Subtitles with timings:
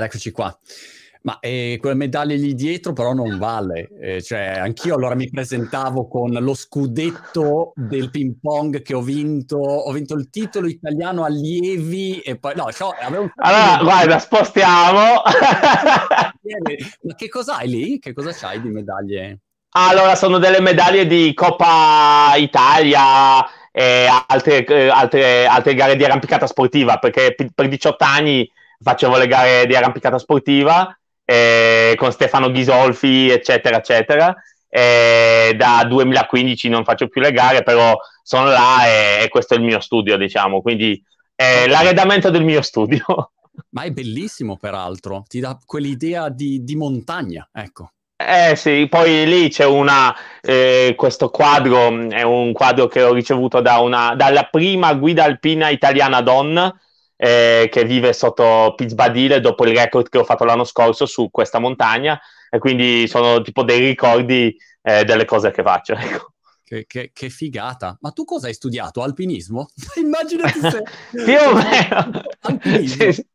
[0.00, 0.56] eccoci qua.
[1.24, 6.08] Ma eh, quelle medaglie lì dietro però non vale, eh, cioè anch'io allora mi presentavo
[6.08, 12.18] con lo scudetto del ping pong che ho vinto, ho vinto il titolo italiano allievi
[12.18, 13.32] e poi no, cioè, avevo un...
[13.36, 13.84] Allora, di...
[13.84, 15.22] guarda, spostiamo.
[17.02, 17.98] Ma che cos'hai lì?
[18.00, 19.38] Che cosa c'hai di medaglie?
[19.74, 26.48] Allora, sono delle medaglie di Coppa Italia e altre, eh, altre, altre gare di arrampicata
[26.48, 28.50] sportiva, perché per 18 anni
[28.82, 34.34] facevo le gare di arrampicata sportiva eh, con Stefano Ghisolfi, eccetera, eccetera.
[34.68, 39.58] Eh, da 2015 non faccio più le gare, però sono là e, e questo è
[39.58, 41.02] il mio studio, diciamo, quindi
[41.34, 43.04] è l'arredamento del mio studio.
[43.70, 47.92] Ma è bellissimo, peraltro, ti dà quell'idea di, di montagna, ecco.
[48.16, 53.60] Eh sì, poi lì c'è una, eh, questo quadro, è un quadro che ho ricevuto
[53.60, 56.74] da una, dalla prima guida alpina italiana donna,
[57.24, 61.60] eh, che vive sotto Pizzbadile dopo il record che ho fatto l'anno scorso su questa
[61.60, 65.94] montagna e quindi sono tipo dei ricordi eh, delle cose che faccio.
[66.02, 66.30] Ecco.
[66.64, 67.98] Che, che, che, figata!
[68.00, 69.02] Ma tu cosa hai studiato?
[69.02, 69.68] Alpinismo?
[70.02, 70.82] Immaginati se...
[71.12, 72.22] Più o meno!
[72.40, 73.04] Alpinismo?
[73.04, 73.26] Sì,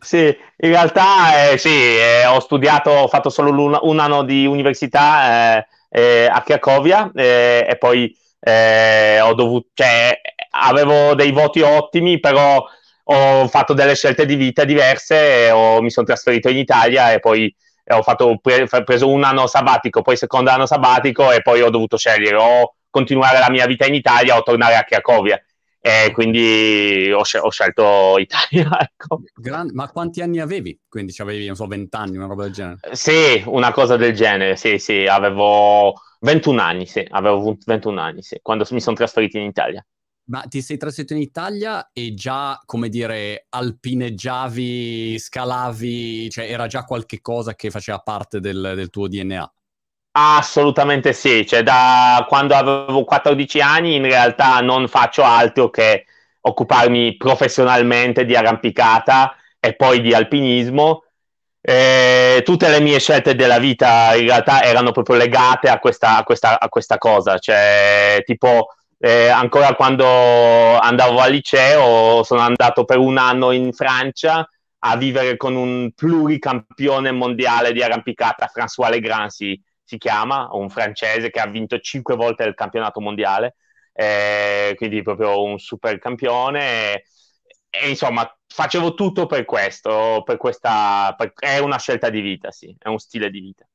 [0.00, 0.26] sì,
[0.56, 5.58] in realtà eh, sì, eh, ho studiato, ho fatto solo un, un anno di università
[5.58, 10.18] eh, eh a Cracovia eh, e poi eh, ho dovuto, cioè,
[10.50, 12.64] avevo dei voti ottimi, però
[13.08, 17.54] ho fatto delle scelte di vita diverse, ho, mi sono trasferito in Italia e poi
[17.88, 21.96] ho fatto, pre- preso un anno sabbatico, poi secondo anno sabbatico e poi ho dovuto
[21.96, 25.40] scegliere o continuare la mia vita in Italia o tornare a Cracovia.
[25.78, 28.76] E quindi ho, ho scelto Italia.
[28.90, 29.22] Ecco.
[29.36, 29.70] Gran...
[29.72, 30.76] Ma quanti anni avevi?
[30.88, 32.78] Quindi avevi, non so, 20 anni, una roba del genere?
[32.90, 38.40] Sì, una cosa del genere, sì, sì, avevo 21 anni, sì, avevo 21 anni, sì,
[38.42, 39.86] quando mi sono trasferito in Italia.
[40.28, 46.84] Ma ti sei trasferito in Italia e già, come dire, alpineggiavi, scalavi, cioè era già
[46.84, 49.52] qualche cosa che faceva parte del, del tuo DNA?
[50.18, 56.06] Assolutamente sì, cioè da quando avevo 14 anni in realtà non faccio altro che
[56.40, 61.04] occuparmi professionalmente di arrampicata e poi di alpinismo.
[61.60, 66.24] Eh, tutte le mie scelte della vita in realtà erano proprio legate a questa, a
[66.24, 70.06] questa, a questa cosa, cioè tipo eh, ancora quando
[70.78, 74.48] andavo al liceo sono andato per un anno in Francia
[74.80, 81.30] a vivere con un pluricampione mondiale di arrampicata, François Legrand si, si chiama, un francese
[81.30, 83.56] che ha vinto cinque volte il campionato mondiale,
[83.92, 86.94] eh, quindi proprio un super campione.
[86.94, 87.04] E,
[87.70, 92.74] e, insomma, facevo tutto per questo, per questa, per, è una scelta di vita, sì,
[92.78, 93.66] è un stile di vita.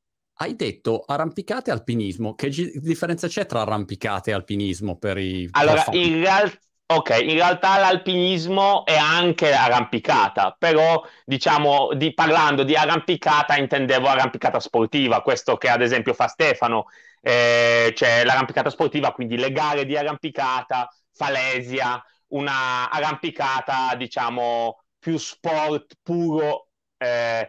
[0.41, 2.33] Hai detto arrampicate e alpinismo.
[2.33, 5.47] Che gi- differenza c'è tra arrampicate e alpinismo per i...
[5.51, 12.75] Allora, in, real- okay, in realtà l'alpinismo è anche arrampicata, però diciamo, di, parlando di
[12.75, 16.85] arrampicata intendevo arrampicata sportiva, questo che ad esempio fa Stefano,
[17.21, 25.97] eh, c'è l'arrampicata sportiva, quindi le gare di arrampicata, falesia, una arrampicata diciamo più sport
[26.01, 26.69] puro.
[26.97, 27.47] Eh,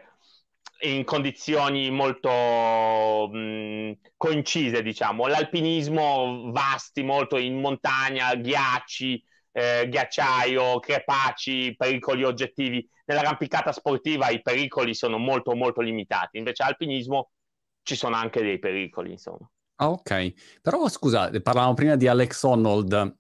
[0.83, 5.27] in condizioni molto mh, coincise, diciamo.
[5.27, 12.89] L'alpinismo vasti molto in montagna, ghiacci, eh, ghiacciaio, crepaci, pericoli oggettivi.
[13.05, 17.31] Nell'arrampicata sportiva i pericoli sono molto molto limitati, invece all'alpinismo
[17.83, 19.51] ci sono anche dei pericoli, insomma.
[19.77, 20.61] Ah, ok.
[20.61, 23.17] Però scusa, parlavamo prima di Alex Honnold,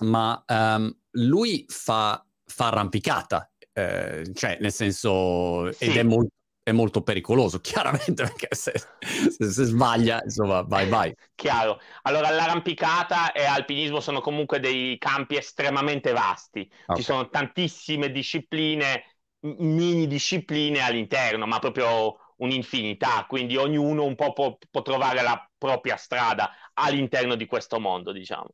[0.00, 5.84] ma um, lui fa, fa arrampicata, eh, cioè nel senso, sì.
[5.84, 6.32] ed è molto
[6.64, 11.14] è molto pericoloso, chiaramente, perché se, se, se, sbaglia, insomma, vai, vai.
[11.36, 11.78] Chiaro.
[12.02, 16.68] Allora, l'arrampicata e alpinismo sono comunque dei campi estremamente vasti.
[16.86, 16.96] Okay.
[16.96, 19.04] Ci sono tantissime discipline,
[19.40, 25.96] mini discipline all'interno, ma proprio un'infinità, quindi ognuno un po' può, può trovare la propria
[25.96, 28.48] strada all'interno di questo mondo, diciamo.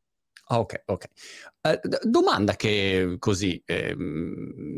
[0.53, 1.05] Ah, ok, ok.
[1.63, 3.95] Uh, domanda che così, eh,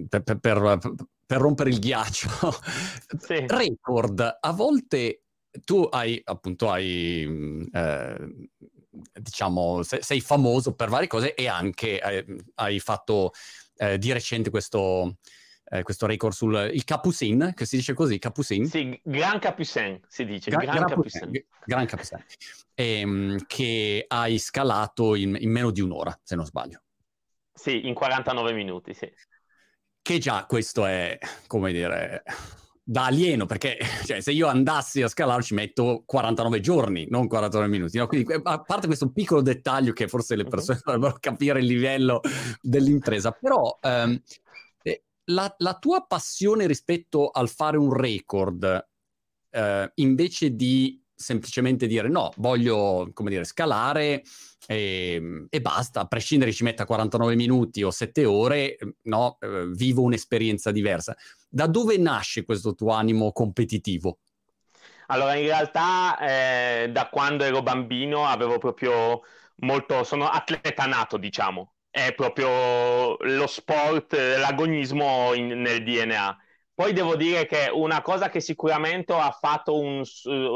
[0.06, 0.92] per, per, per,
[1.27, 2.28] per rompere il ghiaccio.
[3.22, 3.45] Sì.
[3.47, 5.22] Record, a volte
[5.65, 8.48] tu hai, appunto, hai, mm, eh,
[9.13, 13.33] diciamo, sei, sei, famoso per varie cose e anche eh, hai fatto
[13.77, 15.19] eh, di recente questo,
[15.71, 18.66] eh, questo record sul il Capucin, che si dice così, Capucin?
[18.66, 21.45] Sì, Gran Capucin si dice, Gran, Gran Capucin.
[21.65, 22.25] Gran Capucin.
[22.75, 26.83] Ehm, che hai scalato in, in meno di un'ora, se non sbaglio.
[27.53, 29.13] Sì, in 49 minuti, sì.
[30.03, 31.16] Che già questo è,
[31.47, 32.25] come dire,
[32.83, 37.69] da alieno, perché cioè, se io andassi a scalare ci metto 49 giorni, non 49
[37.69, 37.99] minuti.
[37.99, 38.07] No?
[38.07, 40.84] Quindi, a parte questo piccolo dettaglio che forse le persone uh-huh.
[40.93, 42.21] dovrebbero capire il livello
[42.60, 44.21] dell'impresa, però um,
[45.27, 48.89] la, la, tua passione rispetto al fare un record,
[49.51, 54.22] eh, invece di semplicemente dire no, voglio, come dire, scalare
[54.66, 60.03] e, e, basta, a prescindere ci metta 49 minuti o 7 ore, no, eh, vivo
[60.03, 61.16] un'esperienza diversa.
[61.48, 64.19] Da dove nasce questo tuo animo competitivo?
[65.07, 69.22] Allora, in realtà eh, da quando ero bambino avevo proprio
[69.57, 76.39] molto, sono atleta nato, diciamo, è proprio lo sport, l'agonismo in, nel DNA.
[76.74, 80.03] Poi devo dire che una cosa che sicuramente ha fatto un,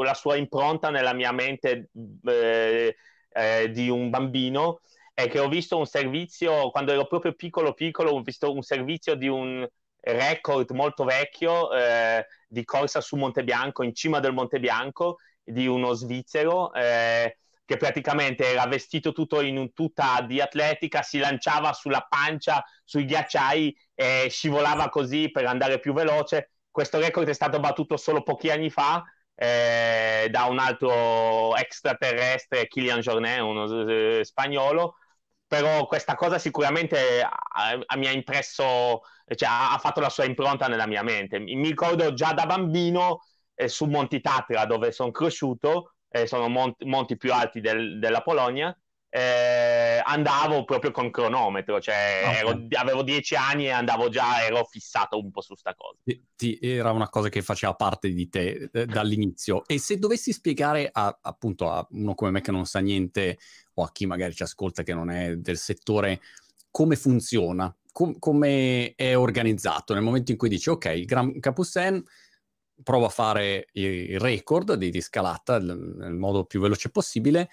[0.03, 1.89] la sua impronta nella mia mente
[2.25, 2.95] eh,
[3.29, 4.81] eh, di un bambino
[5.13, 9.15] è che ho visto un servizio, quando ero proprio piccolo piccolo, ho visto un servizio
[9.15, 9.67] di un
[9.99, 15.67] record molto vecchio eh, di corsa su Monte Bianco, in cima del Monte Bianco, di
[15.67, 17.37] uno svizzero eh,
[17.67, 23.03] che praticamente era vestito tutto in un tuta di atletica, si lanciava sulla pancia, sui
[23.03, 26.51] ghiacciai e scivolava così per andare più veloce.
[26.71, 29.03] Questo record è stato battuto solo pochi anni fa
[29.35, 34.95] eh, da un altro extraterrestre, Kilian Jornet, uno eh, spagnolo,
[35.45, 37.29] però questa cosa sicuramente a,
[37.85, 39.01] a, mi ha impresso,
[39.35, 41.37] cioè, ha, fatto la sua impronta nella mia mente.
[41.39, 43.23] Mi, ricordo già da bambino
[43.55, 48.21] eh, su Monti Tatra, dove sono cresciuto, eh, sono monti, monti più alti del, della
[48.21, 48.77] Polonia,
[49.09, 52.37] eh, andavo proprio con cronometro, cioè okay.
[52.37, 55.97] ero, avevo dieci anni e andavo già, ero fissato un po' su sta cosa.
[56.35, 59.65] Sì, era una cosa che faceva parte di te eh, dall'inizio.
[59.65, 63.37] E se dovessi spiegare a, appunto a uno come me che non sa niente
[63.75, 66.19] o a chi magari ci ascolta che non è del settore,
[66.69, 72.03] come funziona, com- come è organizzato nel momento in cui dici ok, il Gran Capusen
[72.83, 77.49] provo a fare il record di, di scalata nel modo più veloce possibile.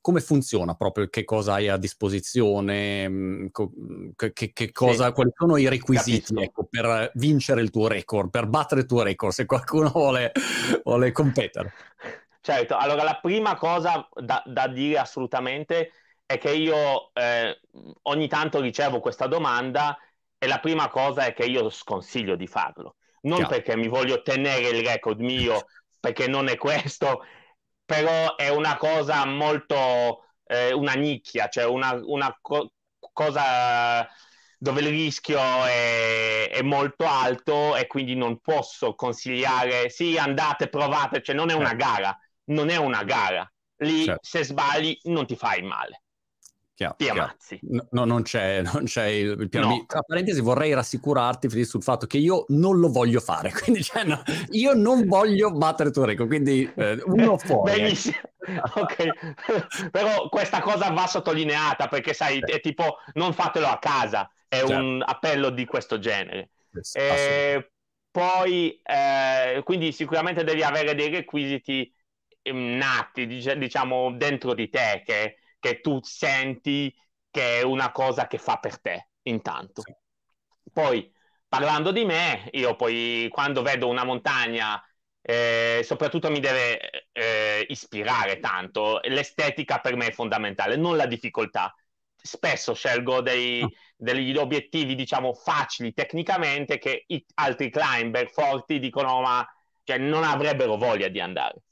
[0.00, 1.08] Come funziona proprio?
[1.08, 3.08] Che cosa hai a disposizione?
[3.08, 3.46] Mm,
[4.16, 8.46] che, che cosa, sì, quali sono i requisiti ecco, per vincere il tuo record, per
[8.46, 10.32] battere il tuo record, se qualcuno vuole,
[10.84, 11.74] vuole competere?
[12.40, 15.92] Certo, allora la prima cosa da, da dire assolutamente
[16.24, 17.60] è che io eh,
[18.02, 19.98] ogni tanto ricevo questa domanda
[20.38, 23.54] e la prima cosa è che io sconsiglio di farlo non Chiaro.
[23.54, 25.66] perché mi voglio tenere il record mio,
[26.00, 27.24] perché non è questo,
[27.84, 32.72] però è una cosa molto, eh, una nicchia, cioè una, una co-
[33.12, 34.06] cosa
[34.58, 41.22] dove il rischio è, è, molto alto e quindi non posso consigliare, sì, andate, provate,
[41.22, 41.84] cioè non è una certo.
[41.84, 43.50] gara, non è una gara.
[43.82, 44.20] Lì certo.
[44.22, 46.02] se sbagli non ti fai male.
[46.78, 47.58] Chiaro, ti ammazzi.
[47.90, 49.78] No, non, c'è, non c'è il, il piano no.
[49.78, 49.86] B.
[49.86, 53.50] Tra parentesi, vorrei rassicurarti Fede, sul fatto che io non lo voglio fare.
[53.60, 56.28] Quindi, cioè, no, io non voglio battere tuo record.
[56.28, 57.72] Quindi, eh, uno fuori.
[57.72, 57.80] Eh.
[57.80, 58.16] Benissimo.
[58.76, 64.30] ok, però questa cosa va sottolineata perché, sai, è tipo non fatelo a casa.
[64.46, 64.72] È certo.
[64.72, 66.50] un appello di questo genere.
[66.70, 67.72] Yes, eh,
[68.08, 71.92] poi, eh, quindi, sicuramente devi avere dei requisiti
[72.48, 76.94] mm, nati, diciamo, dentro di te che che tu senti
[77.30, 79.82] che è una cosa che fa per te, intanto.
[79.82, 79.94] Sì.
[80.72, 81.12] Poi,
[81.46, 84.82] parlando di me, io poi quando vedo una montagna,
[85.20, 91.74] eh, soprattutto mi deve eh, ispirare tanto, l'estetica per me è fondamentale, non la difficoltà.
[92.20, 93.70] Spesso scelgo dei, oh.
[93.96, 99.46] degli obiettivi, diciamo, facili tecnicamente che altri climber forti dicono ma
[99.84, 101.62] cioè, non avrebbero voglia di andare.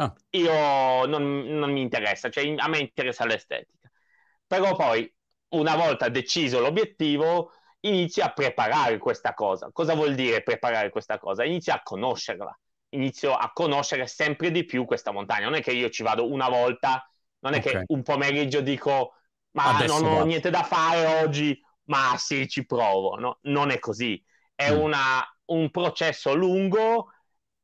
[0.00, 0.14] Ah.
[0.30, 3.90] Io non, non, mi interessa, cioè a me interessa l'estetica.
[4.46, 5.12] Però poi,
[5.50, 9.68] una volta deciso l'obiettivo, inizio a preparare questa cosa.
[9.72, 11.44] Cosa vuol dire preparare questa cosa?
[11.44, 12.58] Inizio a conoscerla,
[12.90, 15.44] inizio a conoscere sempre di più questa montagna.
[15.44, 17.06] Non è che io ci vado una volta,
[17.40, 17.72] non è okay.
[17.72, 19.16] che un pomeriggio dico
[19.52, 23.16] ma Adesso non ho niente da fare oggi, ma sì, ci provo.
[23.16, 23.38] No?
[23.42, 24.22] Non è così.
[24.54, 24.78] È mm.
[24.78, 27.12] una, un processo lungo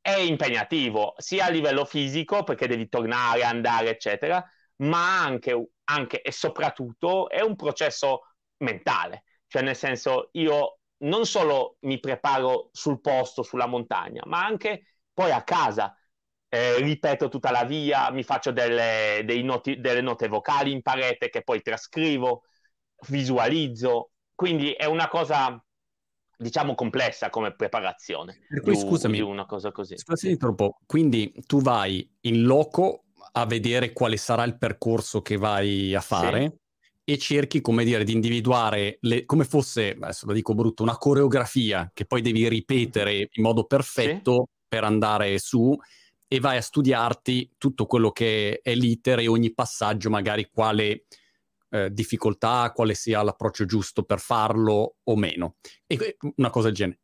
[0.07, 4.41] è impegnativo sia a livello fisico perché devi tornare, andare, eccetera,
[4.77, 8.21] ma anche, anche e soprattutto è un processo
[8.59, 14.95] mentale, cioè nel senso io non solo mi preparo sul posto, sulla montagna, ma anche
[15.13, 15.93] poi a casa.
[16.49, 21.43] Eh, ripeto tutta la via, mi faccio delle, noti, delle note vocali in parete che
[21.43, 22.43] poi trascrivo,
[23.09, 25.61] visualizzo, quindi è una cosa
[26.37, 32.07] diciamo complessa come preparazione per cui, scusami, una cosa così scusami troppo quindi tu vai
[32.21, 37.13] in loco a vedere quale sarà il percorso che vai a fare sì.
[37.13, 41.89] e cerchi come dire di individuare le, come fosse adesso lo dico brutto una coreografia
[41.91, 44.65] che poi devi ripetere in modo perfetto sì.
[44.67, 45.75] per andare su
[46.29, 51.05] e vai a studiarti tutto quello che è l'iter e ogni passaggio magari quale
[51.69, 55.55] eh, difficoltà, quale sia l'approccio giusto per farlo o meno.
[55.85, 56.99] E una cosa del genere.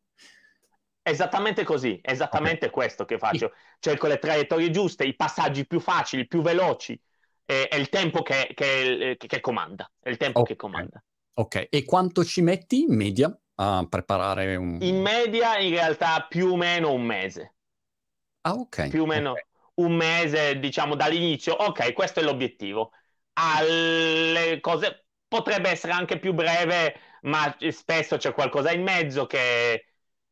[1.06, 2.70] Esattamente così, esattamente okay.
[2.70, 3.52] questo che faccio.
[3.80, 7.00] Cerco le traiettorie giuste, i passaggi più facili, più veloci.
[7.44, 9.92] È, è il tempo che, che, che, comanda.
[10.00, 10.54] È il tempo okay.
[10.54, 11.04] che comanda.
[11.36, 14.78] Ok, e quanto ci metti in media a preparare un...
[14.82, 17.56] In media in realtà più o meno un mese.
[18.42, 18.88] Ah, ok.
[18.88, 19.44] Più o meno okay.
[19.76, 21.54] un mese, diciamo, dall'inizio.
[21.54, 22.92] Ok, questo è l'obiettivo.
[23.34, 29.86] Alle cose potrebbe essere anche più breve, ma spesso c'è qualcosa in mezzo che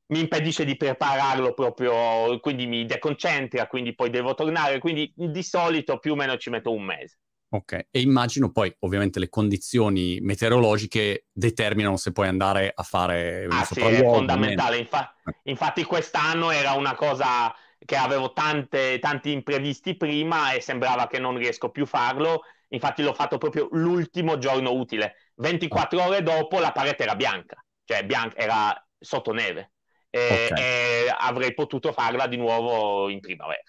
[0.08, 5.98] mi impedisce di prepararlo proprio, quindi mi deconcentra, quindi poi devo tornare, quindi di solito
[6.00, 7.20] più o meno ci metto un mese.
[7.53, 13.60] Ok, e immagino poi ovviamente le condizioni meteorologiche determinano se puoi andare a fare un
[13.60, 14.77] ah, sì, è fondamentale.
[14.77, 17.53] Infa- infatti quest'anno era una cosa
[17.84, 22.41] che avevo tante, tanti imprevisti prima e sembrava che non riesco più a farlo.
[22.74, 25.16] Infatti l'ho fatto proprio l'ultimo giorno utile.
[25.36, 26.06] 24 oh.
[26.08, 29.72] ore dopo la parete era bianca, cioè bianca, era sotto neve
[30.10, 30.63] e, okay.
[30.63, 33.63] e avrei potuto farla di nuovo in primavera.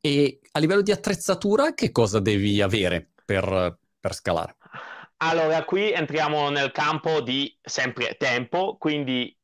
[0.00, 4.56] E a livello di attrezzatura, che cosa devi avere per, per scalare?
[5.18, 9.36] Allora, qui entriamo nel campo di sempre tempo, quindi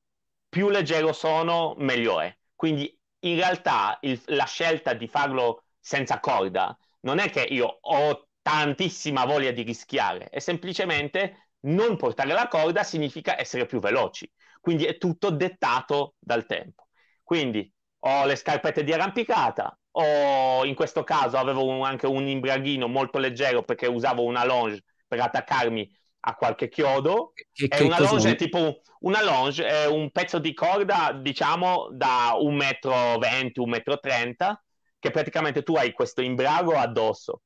[0.48, 2.36] più leggero sono, meglio è.
[2.56, 8.27] Quindi in realtà il, la scelta di farlo senza corda non è che io ho
[8.48, 14.30] tantissima voglia di rischiare, è semplicemente non portare la corda significa essere più veloci.
[14.58, 16.88] Quindi è tutto dettato dal tempo.
[17.22, 22.88] Quindi ho le scarpette di arrampicata, o in questo caso avevo un, anche un imbraghino
[22.88, 25.86] molto leggero perché usavo una longe per attaccarmi
[26.20, 27.32] a qualche chiodo.
[27.52, 32.32] Che, è una longe è tipo una longe, è un pezzo di corda, diciamo, da
[32.40, 34.60] 1,20 m, 1,30 m,
[34.98, 37.42] che praticamente tu hai questo imbrago addosso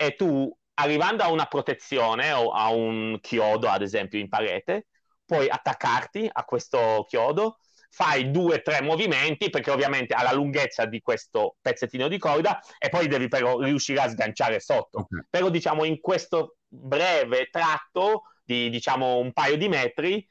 [0.00, 4.86] e tu arrivando a una protezione o a un chiodo, ad esempio, in parete,
[5.26, 7.58] puoi attaccarti a questo chiodo,
[7.90, 12.62] fai due o tre movimenti, perché ovviamente ha la lunghezza di questo pezzettino di corda,
[12.78, 15.00] e poi devi però riuscire a sganciare sotto.
[15.00, 15.26] Okay.
[15.28, 20.26] Però diciamo in questo breve tratto di diciamo un paio di metri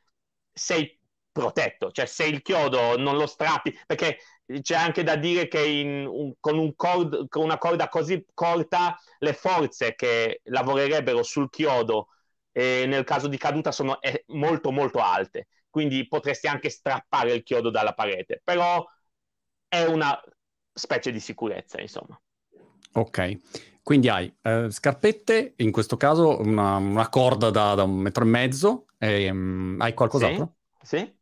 [0.52, 1.00] sei
[1.32, 4.18] protetto, cioè se il chiodo non lo strappi, perché
[4.62, 9.34] c'è anche da dire che un, con, un cord, con una corda così corta le
[9.34, 12.10] forze che lavorerebbero sul chiodo
[12.52, 17.44] e nel caso di caduta sono eh, molto molto alte, quindi potresti anche strappare il
[17.44, 18.84] chiodo dalla parete, però
[19.68, 20.20] è una
[20.74, 22.20] specie di sicurezza, insomma.
[22.94, 23.40] Ok,
[23.84, 28.28] quindi hai eh, scarpette, in questo caso una, una corda da, da, un metro e
[28.28, 30.56] mezzo, e, um, hai qualcos'altro?
[30.82, 31.18] Sì, sì.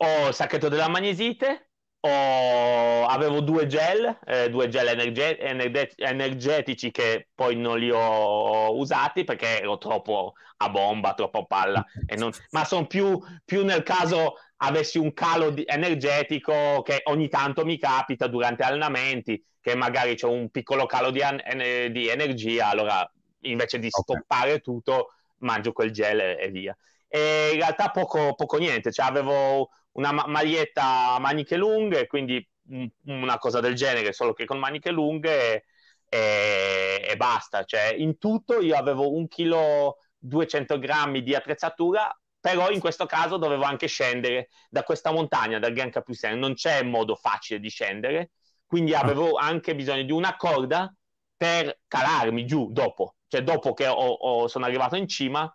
[0.00, 1.67] Ho il sacchetto della magnesite,
[2.00, 8.76] ho, avevo due gel, eh, due gel energe- energe- energetici che poi non li ho
[8.76, 11.84] usati perché ero troppo a bomba, troppo a palla.
[12.16, 12.30] Non...
[12.50, 18.26] Ma sono più, più, nel caso avessi un calo energetico che ogni tanto mi capita
[18.26, 21.42] durante allenamenti, che magari c'è un piccolo calo di, an-
[21.90, 23.08] di energia, allora
[23.42, 24.02] invece di okay.
[24.02, 26.76] stoppare tutto mangio quel gel e, e via.
[27.08, 32.46] E in realtà poco, poco niente, cioè avevo una ma- maglietta a maniche lunghe, quindi
[32.70, 35.64] un- una cosa del genere, solo che con maniche lunghe
[36.08, 37.64] e, e basta.
[37.64, 43.36] Cioè, in tutto io avevo un chilo 200 grammi di attrezzatura, però in questo caso
[43.36, 48.32] dovevo anche scendere da questa montagna, dal Gran Capussino, non c'è modo facile di scendere,
[48.66, 49.00] quindi ah.
[49.00, 50.92] avevo anche bisogno di una corda
[51.36, 55.52] per calarmi giù dopo, cioè dopo che ho, ho, sono arrivato in cima,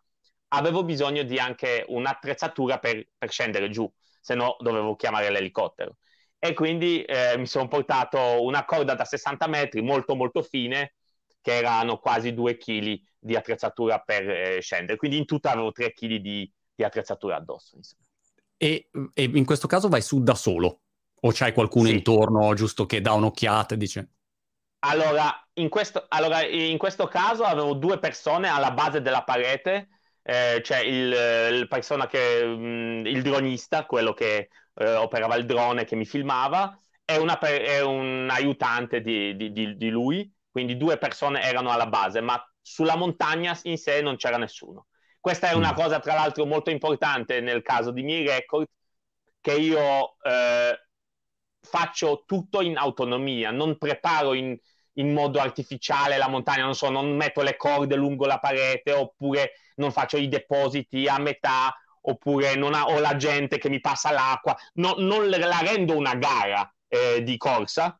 [0.54, 5.98] avevo bisogno di anche un'attrezzatura per, per scendere giù se no dovevo chiamare l'elicottero.
[6.40, 10.96] E quindi eh, mi sono portato una corda da 60 metri molto molto fine,
[11.42, 14.98] che erano quasi 2 kg di attrezzatura per eh, scendere.
[14.98, 17.78] Quindi in tutto avevo 3 kg di, di attrezzatura addosso.
[18.56, 20.80] E, e, in questo caso vai su da solo?
[21.22, 21.96] O c'hai qualcuno sì.
[21.96, 24.10] intorno giusto che dà un'occhiata e dice...
[24.86, 29.88] Allora in, questo, allora, in questo caso avevo due persone alla base della parete
[30.24, 31.12] eh, c'è il,
[31.60, 36.06] il, persona che, mh, mm, il dronista, quello che eh, operava il drone che mi
[36.06, 41.72] filmava, e una, è un aiutante di, di, di, di, lui, quindi due persone erano
[41.72, 44.88] alla base, ma sulla montagna in sé non c'era nessuno.
[45.20, 45.76] Questa è una mm.
[45.76, 48.68] cosa, tra l'altro, molto importante nel caso di miei record,
[49.42, 50.88] che io eh,
[51.60, 54.58] faccio tutto in autonomia, non preparo in,
[54.94, 59.54] in modo artificiale la montagna, non so, non metto le corde lungo la parete oppure
[59.76, 64.12] non faccio i depositi a metà oppure non ha, ho la gente che mi passa
[64.12, 68.00] l'acqua, no, non la rendo una gara eh, di corsa,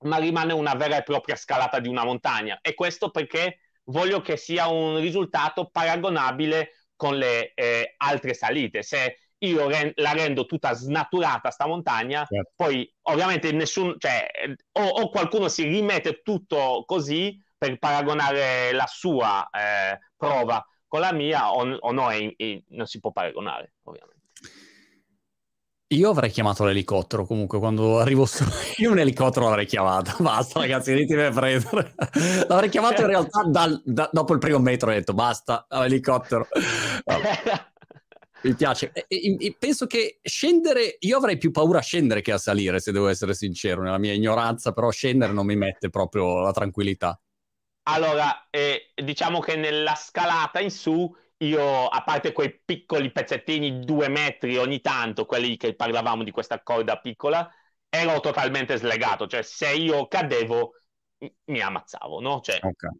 [0.00, 2.58] ma rimane una vera e propria scalata di una montagna.
[2.60, 8.82] E questo perché voglio che sia un risultato paragonabile con le eh, altre salite.
[8.82, 12.52] Se io re- la rendo tutta snaturata sta montagna, certo.
[12.54, 14.26] poi ovviamente nessun, cioè,
[14.72, 21.12] o, o, qualcuno si rimette tutto così per paragonare la sua eh, prova con la
[21.12, 24.20] mia o, o no, e, e non si può paragonare, ovviamente.
[25.92, 28.44] Io avrei chiamato l'elicottero comunque quando arrivo su.
[28.78, 30.14] Io un elicottero l'avrei chiamato.
[30.22, 31.94] Basta, ragazzi, venitemi a prendere.
[32.48, 34.90] L'avrei chiamato in realtà dal, da, dopo il primo metro.
[34.90, 36.48] Ho detto basta, elicottero.
[38.42, 38.92] Mi piace.
[38.92, 40.96] E, e, penso che scendere.
[41.00, 44.12] Io avrei più paura a scendere che a salire, se devo essere sincero, nella mia
[44.12, 47.20] ignoranza, però scendere non mi mette proprio la tranquillità.
[47.84, 54.08] Allora, eh, diciamo che nella scalata in su io, a parte quei piccoli pezzettini, due
[54.08, 57.50] metri ogni tanto, quelli che parlavamo di questa corda piccola,
[57.88, 60.74] ero totalmente slegato, cioè se io cadevo
[61.46, 62.40] mi ammazzavo, no?
[62.40, 62.90] Cioè, okay.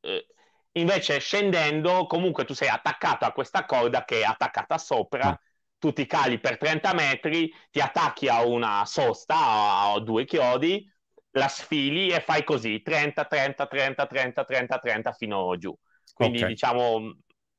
[0.00, 0.26] eh,
[0.72, 5.40] invece scendendo comunque tu sei attaccato a questa corda che è attaccata sopra, ah.
[5.78, 10.88] tu ti cali per 30 metri, ti attacchi a una sosta, a, a due chiodi,
[11.32, 15.76] la sfili e fai così, 30, 30, 30, 30, 30, 30 fino giù.
[16.12, 16.50] Quindi okay.
[16.50, 17.16] diciamo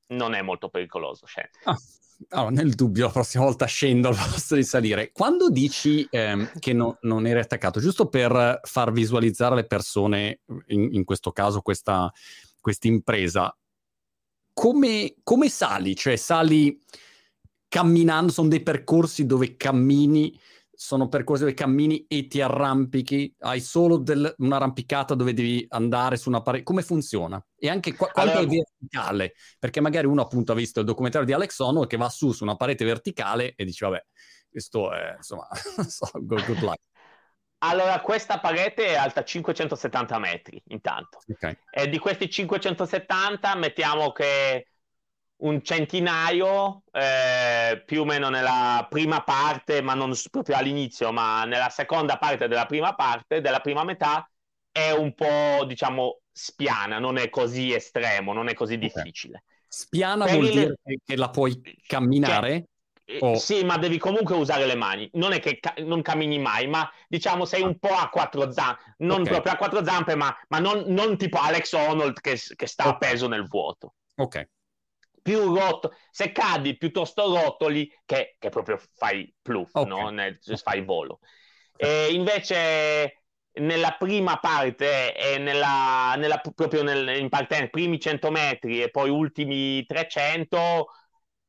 [0.08, 1.60] non è molto pericoloso scendere.
[1.64, 1.78] Ah.
[2.30, 5.12] Allora, nel dubbio, la prossima volta scendo al posto di salire.
[5.12, 10.90] Quando dici ehm, che no, non eri attaccato, giusto per far visualizzare alle persone, in,
[10.92, 12.12] in questo caso questa
[12.82, 13.56] impresa,
[14.54, 15.96] come, come, sali?
[15.96, 16.80] Cioè sali
[17.68, 20.38] camminando, sono dei percorsi dove cammini
[20.82, 26.28] sono percorsi dove cammini e ti arrampichi, hai solo del, un'arrampicata dove devi andare su
[26.28, 27.40] una parete, come funziona?
[27.56, 28.52] E anche qu- quanto allora...
[28.52, 29.34] è verticale?
[29.60, 32.44] Perché magari uno appunto ha visto il documentario di Alex Ono che va su su
[32.44, 34.04] una parete verticale e dice vabbè,
[34.50, 35.48] questo è insomma,
[35.88, 36.80] so, good, good luck.
[37.64, 41.20] Allora, questa parete è alta 570 metri intanto.
[41.28, 41.58] Okay.
[41.70, 44.68] E di questi 570 mettiamo che
[45.42, 51.70] un centinaio, eh, più o meno nella prima parte, ma non proprio all'inizio, ma nella
[51.70, 54.30] seconda parte della prima parte, della prima metà,
[54.72, 59.44] è un po', diciamo, spiana, non è così estremo, non è così difficile.
[59.44, 59.60] Okay.
[59.68, 60.52] Spiana per vuol il...
[60.52, 62.68] dire che la puoi camminare?
[63.06, 63.36] Cioè, o...
[63.36, 65.10] Sì, ma devi comunque usare le mani.
[65.14, 68.96] Non è che ca- non cammini mai, ma diciamo sei un po' a quattro zampe,
[69.00, 69.34] non okay.
[69.34, 72.94] proprio a quattro zampe, ma, ma non, non, tipo Alex Honnold che, che sta okay.
[72.94, 73.96] appeso nel vuoto.
[74.16, 74.48] Ok
[75.22, 79.90] più rotto, se cadi piuttosto rotoli che, che proprio fai pluff, okay.
[79.90, 80.10] no?
[80.10, 81.20] Nel, fai volo.
[81.76, 88.82] E invece nella prima parte e nella, nella, proprio nel, in partenza, primi 100 metri
[88.82, 90.88] e poi ultimi 300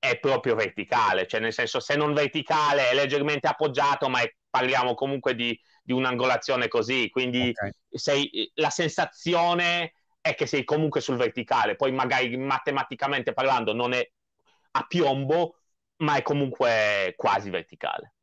[0.03, 4.95] è proprio verticale, cioè nel senso se non verticale è leggermente appoggiato, ma è, parliamo
[4.95, 7.71] comunque di, di un'angolazione così, quindi okay.
[7.89, 14.05] sei, la sensazione è che sei comunque sul verticale, poi magari matematicamente parlando non è
[14.73, 15.61] a piombo,
[15.99, 18.15] ma è comunque quasi verticale.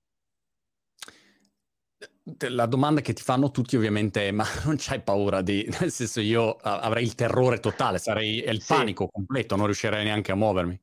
[2.50, 5.66] La domanda che ti fanno tutti ovviamente è ma non c'hai paura di...
[5.80, 8.74] nel senso io avrei il terrore totale, sarei il sì.
[8.74, 10.78] panico completo, non riuscirei neanche a muovermi.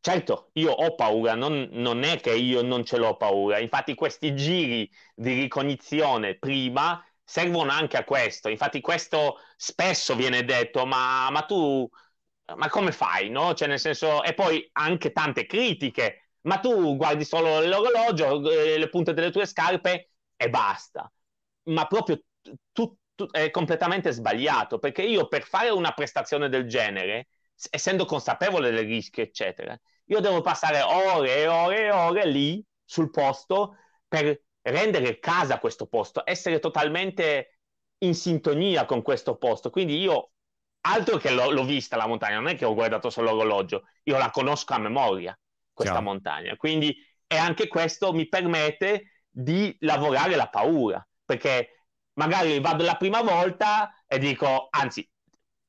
[0.00, 4.34] Certo, io ho paura, non, non, è che io non ce l'ho paura, infatti questi
[4.34, 8.48] giri di ricognizione prima servono anche a questo.
[8.48, 11.86] Infatti, questo spesso viene detto, ma, ma tu,
[12.56, 13.28] ma come fai?
[13.28, 13.52] No?
[13.54, 18.88] Cioè, nel senso, e poi anche tante critiche, ma tu guardi solo l'orologio, eh, le
[18.88, 21.10] punte delle tue scarpe e basta.
[21.64, 22.22] Ma proprio
[22.72, 27.28] tu, tu, è completamente sbagliato, perché io per fare una prestazione del genere,
[27.70, 33.10] essendo consapevole del rischio, eccetera, io devo passare ore e ore e ore lì sul
[33.10, 37.60] posto per rendere casa questo posto, essere totalmente
[37.98, 39.70] in sintonia con questo posto.
[39.70, 40.32] Quindi io,
[40.82, 44.16] altro che l'ho, l'ho vista la montagna, non è che ho guardato solo l'orologio, io
[44.18, 45.38] la conosco a memoria,
[45.72, 46.04] questa Ciao.
[46.04, 46.56] montagna.
[46.56, 46.94] Quindi,
[47.26, 53.92] e anche questo mi permette di lavorare la paura, perché magari vado la prima volta
[54.06, 55.08] e dico, anzi,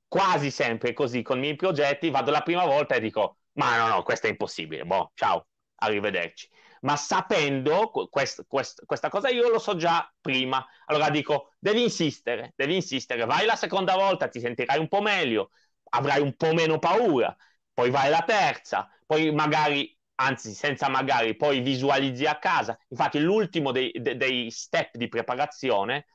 [0.09, 3.87] quasi sempre così con i miei progetti, vado la prima volta e dico, ma no,
[3.87, 6.49] no, questo è impossibile, boh, ciao, arrivederci
[6.81, 10.65] ma sapendo quest, quest, questa cosa io lo so già prima.
[10.85, 15.51] Allora dico, devi insistere, devi insistere, vai la seconda volta, ti sentirai un po' meglio,
[15.91, 17.35] avrai un po' meno paura,
[17.73, 22.77] poi vai la terza, poi magari, anzi senza magari, poi visualizzi a casa.
[22.89, 26.07] Infatti l'ultimo dei, dei, step di preparazione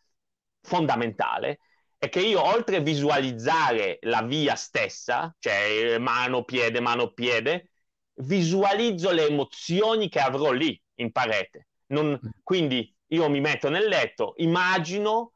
[0.62, 1.60] fondamentale
[2.04, 7.70] è che io oltre a visualizzare la via stessa, cioè mano, piede, mano, piede,
[8.14, 11.68] visualizzo le emozioni che avrò lì in parete.
[11.86, 12.30] Non, mm.
[12.42, 15.32] quindi io mi metto nel letto, immagino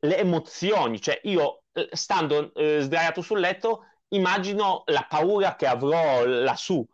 [0.00, 6.24] le emozioni, cioè io eh, stando eh, sdraiato sul letto, immagino la paura che avrò
[6.24, 6.86] lassù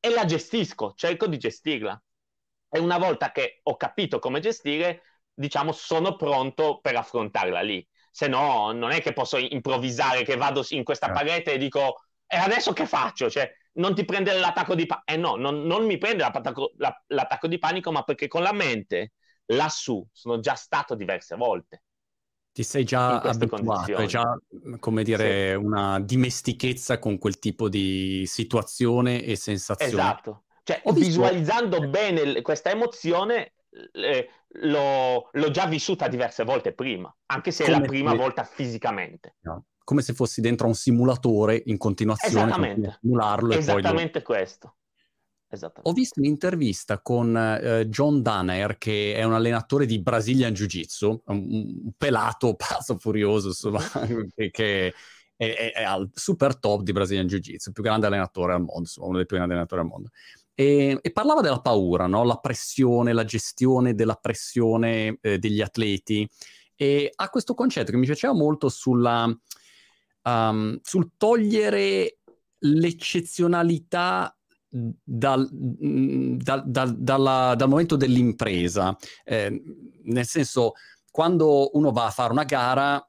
[0.00, 2.00] e la gestisco, cerco di gestirla.
[2.70, 7.86] E una volta che ho capito come gestire, diciamo, sono pronto per affrontarla lì.
[8.18, 12.36] Se no, non è che posso improvvisare che vado in questa parete e dico, e
[12.36, 13.30] adesso che faccio?
[13.30, 15.06] Cioè, non ti prende l'attacco di panico.
[15.06, 18.52] Eh no, non, non mi prende l'attacco, la, l'attacco di panico, ma perché con la
[18.52, 19.12] mente
[19.52, 21.84] lassù sono già stato diverse volte.
[22.50, 24.36] Ti sei già abituato, hai già,
[24.80, 25.54] come dire, sì.
[25.54, 29.92] una dimestichezza con quel tipo di situazione e sensazione.
[29.92, 30.42] Esatto.
[30.64, 31.88] Cioè, Ho visualizzando visto...
[31.88, 33.52] bene questa emozione,
[33.92, 34.28] eh,
[34.62, 38.16] l'ho, l'ho, già vissuta diverse volte prima, anche se come è la prima se...
[38.16, 39.36] volta fisicamente.
[39.40, 39.64] No.
[39.84, 42.44] Come se fossi dentro a un simulatore in continuazione.
[42.44, 42.98] Esattamente.
[43.00, 44.36] Simularlo Esattamente poi...
[44.36, 44.76] questo.
[45.82, 51.46] Ho visto un'intervista con uh, John Danner, che è un allenatore di Brazilian Jiu-Jitsu, un,
[51.48, 53.80] un pelato pazzo furioso, insomma,
[54.36, 54.92] che, che
[55.34, 58.80] è, è, è, al super top di Brazilian Jiu-Jitsu, il più grande allenatore al mondo,
[58.80, 60.10] insomma, uno dei più grandi allenatori al mondo.
[60.60, 62.24] E, e parlava della paura, no?
[62.24, 66.28] la pressione, la gestione della pressione eh, degli atleti.
[66.74, 69.32] E ha questo concetto che mi piaceva molto sulla,
[70.22, 72.18] um, sul togliere
[72.58, 74.36] l'eccezionalità
[74.68, 78.96] dal, dal, dal, dalla, dal, momento dell'impresa.
[79.22, 79.62] Eh,
[80.06, 80.72] nel senso,
[81.08, 83.06] quando uno va a fare una gara,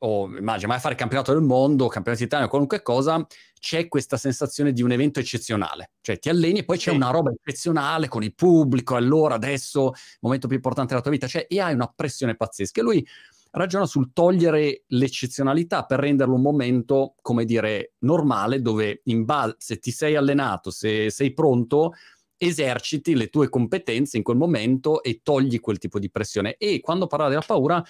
[0.00, 3.26] o immagina, vai a fare il campionato del mondo, campionato italiano, qualunque cosa,
[3.64, 5.92] c'è questa sensazione di un evento eccezionale.
[6.02, 6.96] Cioè ti alleni e poi c'è sì.
[6.96, 11.26] una roba eccezionale con il pubblico, allora adesso, il momento più importante della tua vita,
[11.26, 12.82] cioè, e hai una pressione pazzesca.
[12.82, 13.06] E lui
[13.52, 19.78] ragiona sul togliere l'eccezionalità per renderlo un momento, come dire, normale, dove in base, se
[19.78, 21.94] ti sei allenato, se sei pronto,
[22.36, 26.56] eserciti le tue competenze in quel momento e togli quel tipo di pressione.
[26.58, 27.82] E quando parlava della paura,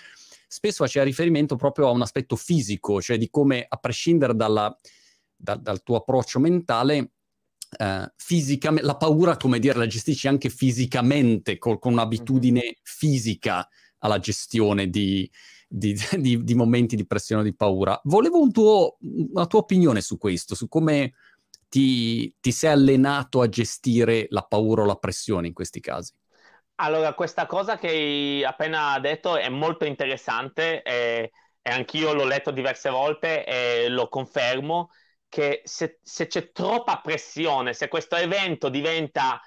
[0.47, 4.73] spesso faceva riferimento proprio a un aspetto fisico, cioè di come, a prescindere dalla,
[5.45, 7.11] da, dal tuo approccio mentale,
[7.77, 14.21] Uh, fisicamente, la paura, come dire, la gestisci anche fisicamente, col, con un'abitudine fisica alla
[14.21, 15.29] gestione di,
[15.67, 18.01] di, di, di, momenti di pressione o di paura.
[18.05, 21.15] Volevo un tuo, una tua opinione su questo, su come
[21.69, 26.13] ti, ti sei allenato a gestire la paura o la pressione in questi casi.
[26.77, 32.51] Allora, questa cosa che hai appena detto è molto interessante e, e anch'io l'ho letto
[32.51, 34.91] diverse volte e lo confermo
[35.35, 39.41] che se, se c'è troppa pressione, se questo evento diventa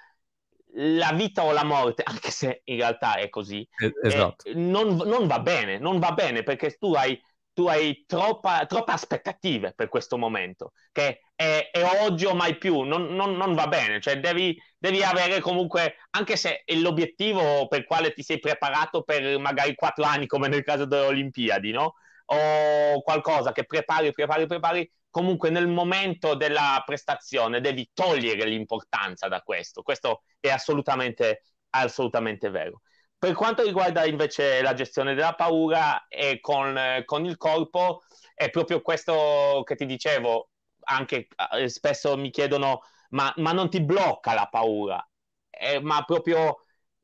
[0.73, 3.65] la vita o la morte, anche se in realtà è così,
[4.04, 4.50] esatto.
[4.50, 7.17] eh, non, non, va bene, non va bene perché tu hai,
[7.54, 12.82] tu hai troppa, troppe aspettative per questo momento, che è, è oggi o mai più,
[12.82, 17.80] non, non, non va bene, cioè devi, devi, avere comunque, anche se è l'obiettivo per
[17.80, 21.93] il quale ti sei preparato per magari quattro anni, come nel caso delle Olimpiadi, no?
[22.26, 29.42] O qualcosa che prepari, prepari, prepari, comunque nel momento della prestazione devi togliere l'importanza da
[29.42, 29.82] questo.
[29.82, 32.82] Questo è assolutamente, assolutamente vero.
[33.18, 38.04] Per quanto riguarda invece la gestione della paura e con, con il corpo,
[38.36, 40.52] è proprio questo che ti dicevo,
[40.82, 45.04] anche eh, spesso mi chiedono, ma, ma, non ti blocca la paura?
[45.50, 46.60] Eh, ma proprio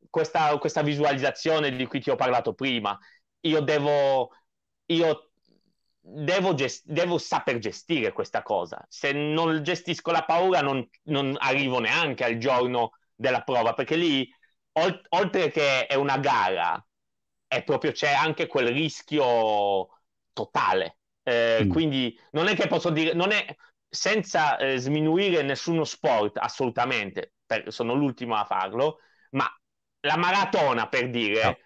[0.07, 2.95] questa, questa visualizzazione di cui ti ho parlato prima,
[3.41, 4.29] io devo,
[4.85, 5.32] io
[6.05, 8.85] devo, gest- devo, saper gestire questa cosa.
[8.89, 14.29] Se non gestisco la paura, non, non arrivo neanche al giorno della prova, perché lì,
[14.73, 16.85] ol- oltre che è una gara,
[17.47, 19.87] è proprio c'è anche quel rischio
[20.33, 20.97] totale.
[21.23, 21.69] Eh, mm.
[21.69, 23.55] Quindi non è che posso dire, non è
[23.87, 28.99] senza eh, sminuire nessuno sport, assolutamente, per, sono l'ultimo a farlo,
[29.31, 29.45] ma
[30.01, 31.57] la maratona, per dire, no.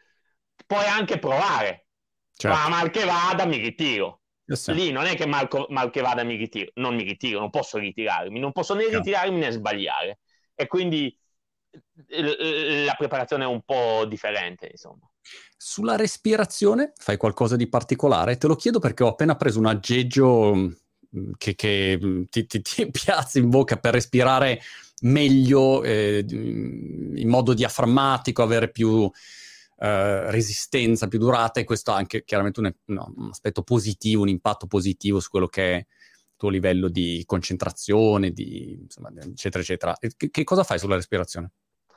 [0.67, 1.88] puoi anche provare.
[2.34, 2.56] Certo.
[2.56, 4.21] Ma mal che vada, mi ritiro.
[4.48, 7.50] Yes, Lì non è che mal, mal, che vada mi ritiro, non mi ritiro, non
[7.50, 10.20] posso ritirarmi, non posso né ritirarmi né sbagliare.
[10.56, 11.16] E quindi
[12.08, 15.10] la preparazione è un po' differente, insomma.
[15.58, 18.38] Sulla respirazione fai qualcosa di particolare?
[18.38, 22.62] Te lo chiedo perché ho appena preso un aggeggio mm, che, che mm, ti, ti,
[22.62, 24.62] ti piazza in bocca per respirare
[25.02, 29.12] meglio, eh, in modo diaframmatico, avere più
[29.80, 34.30] eh, resistenza, più durata e questo ha anche chiaramente un, no, un, aspetto positivo, un
[34.30, 35.86] impatto positivo su quello che è il
[36.36, 39.96] tuo livello di concentrazione, di, insomma, eccetera, eccetera.
[40.00, 41.52] Che, che cosa fai sulla respirazione?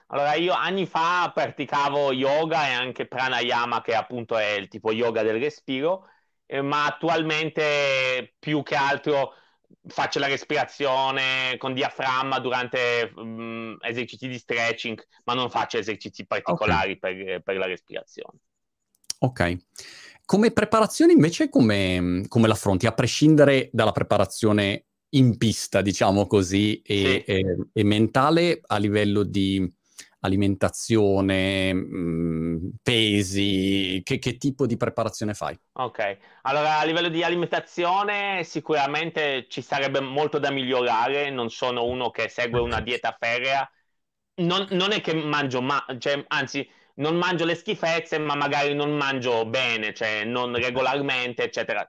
[0.09, 5.23] Allora, io anni fa praticavo yoga e anche pranayama, che appunto è il tipo yoga
[5.23, 6.07] del respiro,
[6.47, 9.35] eh, ma attualmente più che altro
[9.87, 16.92] faccio la respirazione con diaframma durante um, esercizi di stretching, ma non faccio esercizi particolari
[16.92, 17.14] okay.
[17.14, 18.38] per, per, la respirazione.
[19.22, 19.56] Ok.
[20.24, 22.87] come preparazione invece come, come l'affronti?
[22.87, 27.33] A prescindere dalla preparazione in pista, diciamo così, e, sì.
[27.33, 29.70] e, e mentale a livello di
[30.20, 35.59] alimentazione, mh, mm, pesi, che, che, tipo di preparazione fai?
[35.72, 42.11] Ok, allora a livello di alimentazione sicuramente ci sarebbe molto da migliorare, non sono uno
[42.11, 43.68] che segue una dieta ferrea,
[44.37, 48.96] non, non è che mangio, ma, cioè, anzi non mangio le schifezze, ma magari non
[48.96, 51.88] mangio bene, cioè non regolarmente, eccetera.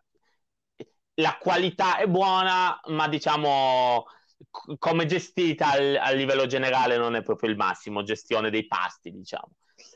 [1.16, 4.06] La qualità è buona, ma diciamo
[4.50, 9.52] come gestita al, a livello generale non è proprio il massimo, gestione dei pasti, diciamo.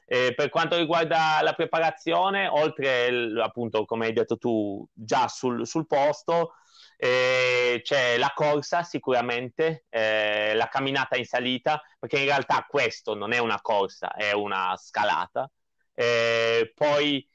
[0.08, 5.88] Eh, per quanto riguarda la preparazione, oltre appunto, come hai detto tu, già sul, sul
[5.88, 6.54] posto,
[6.98, 13.32] eh, c'è la corsa sicuramente, eh, la camminata in salita, perché in realtà questo non
[13.34, 15.50] è una corsa, è una scalata.
[15.94, 17.28] Eh, poi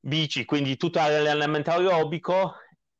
[0.00, 2.54] bici, quindi tutto l'allenamento aerobico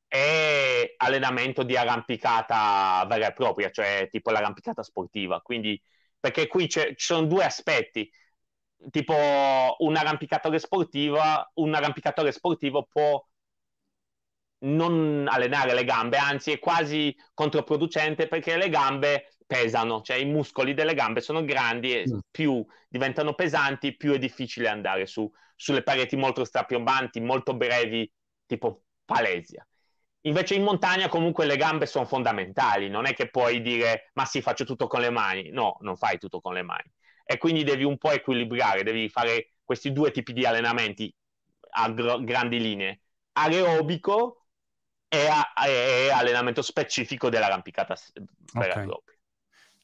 [0.09, 5.41] e allenamento di arrampicata vera e propria, cioè tipo l'arrampicata sportiva.
[5.41, 5.81] Quindi,
[6.19, 8.11] perché qui ci sono due aspetti,
[8.91, 13.23] tipo un arrampicatore sportiva, un arrampicatore sportivo può
[14.61, 20.75] non allenare le gambe, anzi è quasi controproducente perché le gambe pesano, cioè i muscoli
[20.75, 22.19] delle gambe sono grandi e mm.
[22.31, 28.11] più diventano pesanti, più è difficile andare su, sulle pareti molto strapiombanti, molto brevi,
[28.47, 29.67] tipo palesia.
[30.23, 34.43] Invece in montagna comunque le gambe sono fondamentali, non è che puoi dire ma sì
[34.43, 36.91] faccio tutto con le mani, no, non fai tutto con le mani.
[37.25, 41.15] E quindi devi un po' equilibrare, devi fare questi due tipi di allenamenti
[41.71, 43.01] a gr- grandi linee,
[43.33, 44.47] aerobico
[45.09, 47.95] e, a- e allenamento specifico dell'arrampicata
[48.55, 48.87] vera okay.
[48.87, 49.17] propria.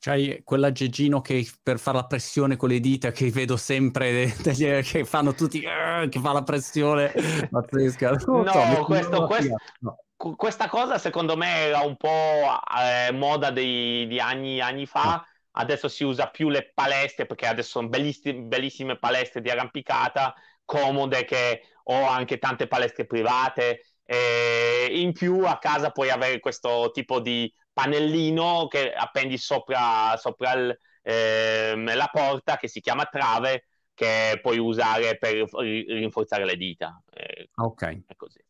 [0.01, 5.33] C'hai quell'aggeggino che per fare la pressione con le dita che vedo sempre che fanno
[5.33, 7.13] tutti che fa la pressione
[7.51, 8.11] pazzesca.
[8.11, 9.99] No, so, questo, questo, no
[10.37, 15.27] questa cosa secondo me era un po' eh, moda dei, di anni, anni fa.
[15.57, 20.35] Adesso si usa più le palestre perché adesso sono bellissime, bellissime palestre di arrampicata,
[20.65, 23.99] comode che ho anche tante palestre private.
[24.05, 30.53] E in più a casa puoi avere questo tipo di pannellino che appendi sopra, sopra
[30.55, 37.01] il, eh, la porta che si chiama trave che puoi usare per rinforzare le dita.
[37.11, 38.03] Eh, ok.
[38.07, 38.44] È così.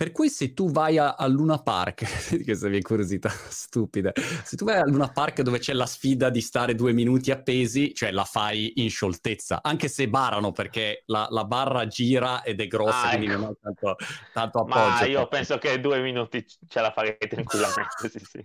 [0.00, 2.06] Per cui se tu vai a, a Luna Park,
[2.42, 6.40] questa mia curiosità stupida, se tu vai a Luna Park dove c'è la sfida di
[6.40, 11.44] stare due minuti appesi, cioè la fai in scioltezza, anche se barano perché la, la
[11.44, 13.40] barra gira ed è grossa, ah, quindi ecco.
[13.40, 13.96] non ha tanto,
[14.32, 15.00] tanto appoggio.
[15.00, 18.44] Ma io penso che due minuti ce la farei tranquillamente, sì, sì.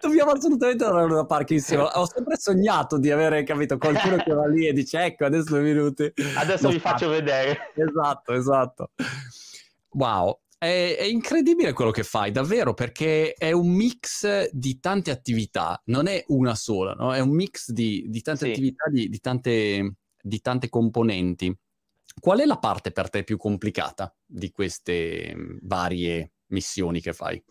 [0.00, 1.82] Dobbiamo assolutamente andare a Luna Park insieme.
[1.82, 5.60] Ho sempre sognato di avere, capito, qualcuno che va lì e dice ecco, adesso due
[5.60, 6.10] minuti.
[6.36, 7.72] Adesso vi faccio vedere.
[7.74, 8.90] Esatto, esatto.
[9.90, 15.80] Wow, è, è, incredibile quello che fai, davvero, perché è un mix di tante attività,
[15.86, 17.14] non è una sola, no?
[17.14, 18.50] è un mix di, di tante sì.
[18.50, 21.54] attività, di, di, tante, di tante componenti.
[22.18, 27.42] Qual è la parte per te più complicata di queste varie missioni che fai?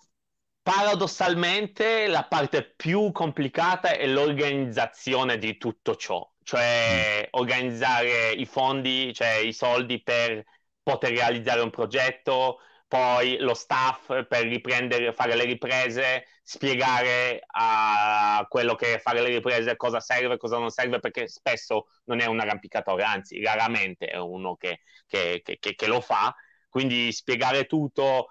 [0.61, 7.27] Paradossalmente la parte più complicata è l'organizzazione di tutto ciò, cioè mm.
[7.31, 10.43] organizzare i fondi, cioè i soldi per
[10.81, 12.59] poter realizzare un progetto,
[12.93, 19.75] poi lo staff per riprendere, fare le riprese, spiegare a quello che fare le riprese
[19.75, 24.55] cosa serve, cosa non serve, perché spesso non è un arrampicatore, anzi raramente è uno
[24.57, 26.35] che, che, che, che lo fa,
[26.69, 28.27] quindi spiegare tutto,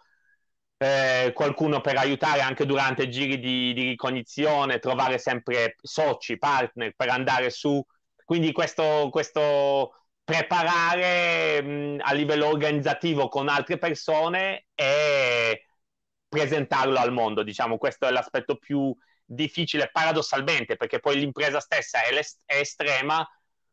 [0.79, 7.09] eh, qualcuno per aiutare anche durante giri di, di ricognizione, trovare sempre soci, partner per
[7.09, 7.85] andare su,
[8.25, 15.67] quindi questo, questo preparare mh, a livello organizzativo con altre persone e
[16.29, 17.43] presentarlo al mondo.
[17.43, 22.11] Diciamo, questo è l'aspetto più difficile paradossalmente, perché poi l'impresa stessa è,
[22.47, 23.27] è estrema,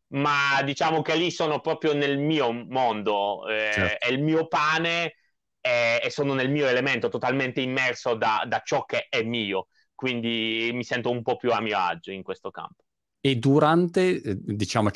[0.09, 4.05] ma diciamo che lì sono proprio nel mio mondo, eh, certo.
[4.05, 5.15] è il mio pane
[5.61, 9.67] e, e, sono nel mio elemento, totalmente immerso da, da ciò che è mio.
[9.93, 12.83] Quindi mi sento un po' più a mio agio in questo campo.
[13.21, 14.89] E durante, eh, diciamo,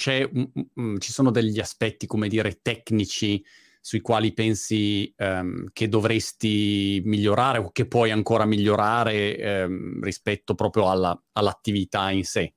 [0.76, 3.44] um, ci sono degli aspetti, come dire, tecnici
[3.82, 10.90] sui quali pensi um, che dovresti migliorare o che puoi ancora migliorare um, rispetto proprio
[10.90, 12.54] alla, all'attività in sé?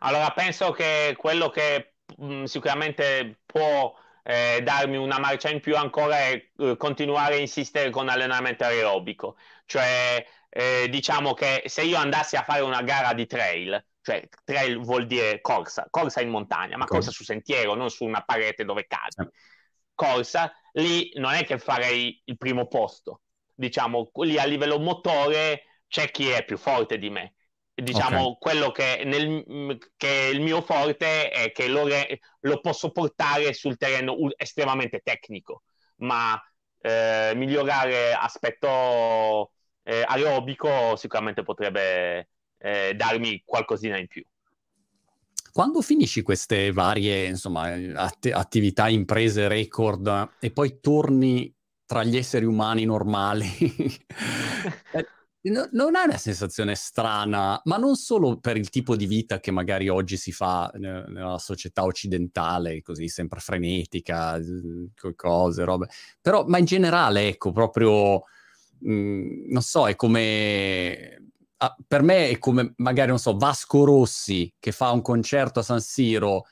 [0.00, 6.18] Allora, penso che quello che mh, sicuramente può eh, darmi una marcia in più ancora
[6.18, 9.36] è eh, continuare a insistere con allenamento aerobico.
[9.64, 14.78] Cioè, eh, diciamo che se io andassi a fare una gara di trail, cioè trail
[14.78, 18.86] vuol dire corsa, corsa in montagna, ma corsa su sentiero, non su una parete dove
[18.86, 19.28] cadi.
[19.94, 23.20] Corsa, lì non è che farei il primo posto,
[23.54, 27.34] diciamo, lì a livello motore c'è chi è più forte di me.
[27.74, 28.36] Diciamo, okay.
[28.38, 33.54] quello che, nel, che, è il mio forte è che lo, re, lo posso portare
[33.54, 35.62] sul terreno estremamente tecnico,
[35.96, 36.40] ma
[36.80, 39.52] eh, migliorare aspetto
[39.84, 42.28] eh, aerobico sicuramente potrebbe
[42.62, 44.24] eh, darmi qualcosina in più.
[45.52, 52.46] Quando finisci queste varie insomma, att- attività, imprese, record e poi torni tra gli esseri
[52.46, 53.44] umani normali,
[54.92, 55.06] eh,
[55.50, 59.50] no, non è una sensazione strana, ma non solo per il tipo di vita che
[59.50, 64.40] magari oggi si fa nella società occidentale, così sempre frenetica,
[65.14, 68.22] cose, robe, però, ma in generale, ecco, proprio,
[68.78, 71.21] mh, mhmm, non so, è come
[71.62, 75.62] ah, per me è come magari, non so, Vasco Rossi che fa un concerto a
[75.62, 76.44] San Siro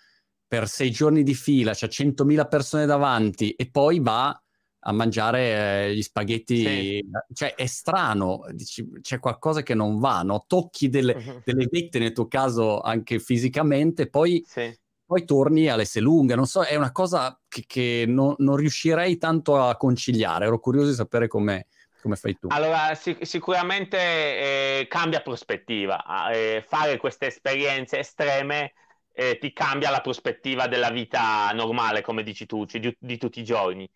[0.47, 4.41] per sei giorni di fila, c'ha 100.000 persone davanti e poi va
[4.83, 6.65] a mangiare eh, gli spaghetti.
[6.65, 7.05] Sì.
[7.33, 10.45] Cioè, è strano, dici, c'è qualcosa che non va, no?
[10.47, 11.43] Tocchi delle, uh-huh.
[11.45, 14.45] delle vette, nel tuo caso anche fisicamente, poi...
[14.47, 14.77] Sì.
[15.11, 19.61] Poi torni all'S lunga, non so, è una cosa che, che non, non riuscirei tanto
[19.61, 20.45] a conciliare.
[20.45, 21.67] Ero curioso di sapere come,
[22.01, 22.49] come fai tu?
[22.51, 26.31] Allora, sic- sicuramente eh, cambia prospettiva.
[26.33, 28.73] Eh, fare queste esperienze estreme
[29.13, 33.41] eh, ti cambia la prospettiva della vita normale, come dici tu, cioè di, di, tutti
[33.41, 33.89] i giorni.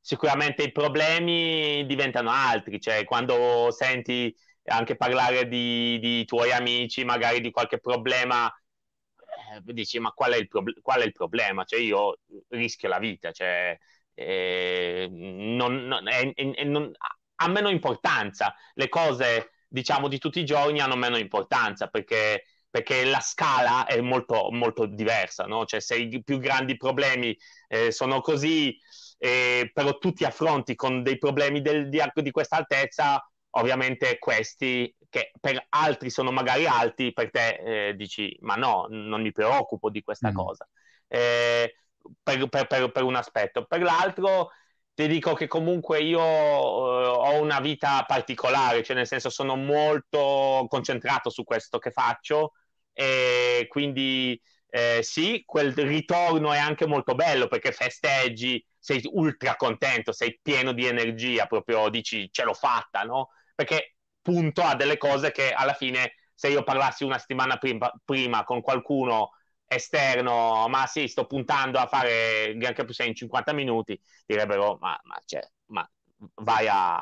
[0.00, 7.40] sicuramente i problemi diventano altri, cioè quando senti anche parlare di, di tuoi amici, magari
[7.40, 11.64] di qualche problema, eh, dici ma qual è il, prob- qual è il problema?
[11.64, 12.18] Cioè io
[12.48, 13.76] rischio la vita, cioè
[14.14, 16.90] eh, non, non, è, è, non,
[17.36, 18.54] ha meno importanza.
[18.74, 24.00] Le cose, diciamo, di tutti i giorni hanno meno importanza perché, perché la scala è
[24.00, 25.64] molto, molto diversa, no?
[25.64, 27.36] Cioè, se i più grandi problemi
[27.68, 28.76] eh, sono così,
[29.18, 34.94] eh, però tu ti affronti con dei problemi del, di, di questa altezza, ovviamente questi
[35.08, 39.90] che per altri sono magari alti, per te eh, dici ma no, non mi preoccupo
[39.90, 40.34] di questa mm.
[40.34, 40.68] cosa.
[41.06, 41.74] Eh,
[42.22, 43.64] per, per, per, per, un aspetto.
[43.64, 44.50] Per l'altro
[44.94, 50.66] ti dico che comunque io eh, ho una vita particolare, cioè nel senso sono molto
[50.68, 52.52] concentrato su questo che faccio
[52.92, 60.12] e quindi eh, sì, quel ritorno è anche molto bello perché festeggi, sei ultra contento,
[60.12, 63.30] sei pieno di energia, proprio dici ce l'ho fatta, no?
[63.54, 68.44] Perché punto a delle cose che alla fine se io parlassi una settimana prima, prima
[68.44, 69.30] con qualcuno
[69.74, 74.98] esterno, ma sì, sto puntando a fare il Gran Capri in 50 minuti, direbbero, ma,
[75.04, 75.88] ma, cioè, ma
[76.36, 77.00] vai a...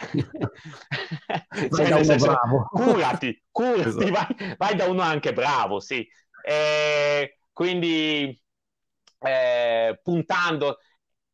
[1.74, 2.68] cioè, vai senso, bravo.
[2.70, 4.10] Curati, curati, esatto.
[4.10, 6.06] vai, vai, da uno anche bravo, sì.
[6.42, 8.40] E quindi
[9.20, 10.78] eh, puntando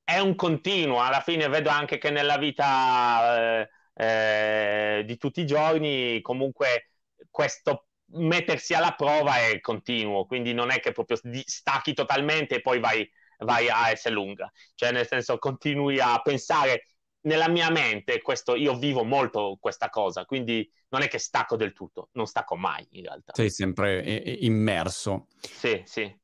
[0.05, 5.47] è un continuo, alla fine vedo anche che nella vita eh, eh, di tutti i
[5.47, 6.91] giorni comunque
[7.31, 12.81] questo mettersi alla prova è continuo, quindi non è che proprio stacchi totalmente e poi
[12.81, 16.87] vai, vai a S lunga, cioè nel senso continui a pensare
[17.23, 21.73] nella mia mente, questo, io vivo molto questa cosa, quindi non è che stacco del
[21.73, 23.33] tutto, non stacco mai in realtà.
[23.35, 24.01] Sei sempre
[24.41, 25.27] immerso.
[25.41, 26.19] Sì, sì.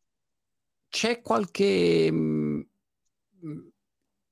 [0.89, 2.61] C'è qualche mm,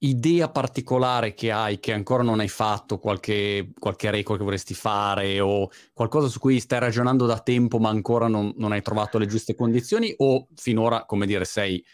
[0.09, 5.41] idea particolare che hai, che ancora non hai fatto, qualche, qualche record che vorresti fare
[5.41, 9.27] o qualcosa su cui stai ragionando da tempo ma ancora non, non hai trovato le
[9.27, 11.85] giuste condizioni o finora, come dire, sei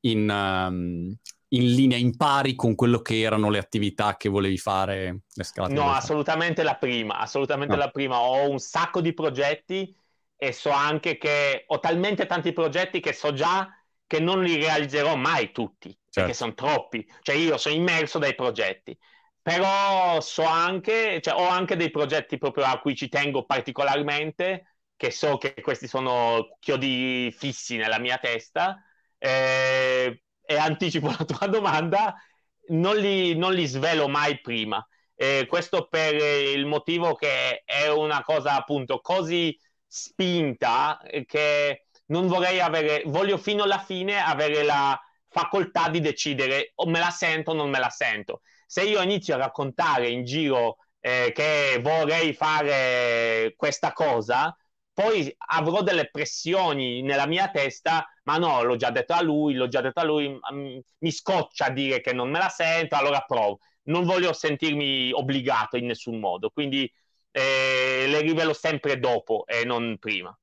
[0.00, 1.14] in, um,
[1.48, 5.20] in linea, in pari con quello che erano le attività che volevi fare?
[5.68, 7.80] no, assolutamente la prima, assolutamente no.
[7.80, 8.20] la prima.
[8.20, 9.94] Ho un sacco di progetti
[10.36, 13.68] e so anche che ho talmente tanti progetti che so già
[14.06, 16.20] che non li realizzerò mai tutti, certo.
[16.20, 17.06] perché sono troppi.
[17.22, 18.96] Cioè io sono immerso dai progetti,
[19.40, 25.10] però so anche, cioè ho anche dei progetti proprio a cui ci tengo particolarmente, che
[25.10, 28.82] so che questi sono chiodi fissi nella mia testa,
[29.18, 32.14] eh, e anticipo la tua domanda,
[32.68, 34.86] non li, non li svelo mai prima.
[35.14, 39.56] Eh, questo per il motivo che è una cosa appunto così
[39.86, 44.98] spinta che non vorrei avere, voglio fino alla fine avere la
[45.32, 48.42] facoltà di decidere o me la sento o non me la sento.
[48.66, 54.54] Se io inizio a raccontare in giro eh, che vorrei fare questa cosa,
[54.92, 59.68] poi avrò delle pressioni nella mia testa, ma no, l'ho già detto a lui, l'ho
[59.68, 63.58] già detto a lui, mm, mi scoccia dire che non me la sento, allora provo.
[63.84, 66.90] Non voglio sentirmi obbligato in nessun modo, quindi
[67.30, 70.36] eh, le rivelo sempre dopo e non prima.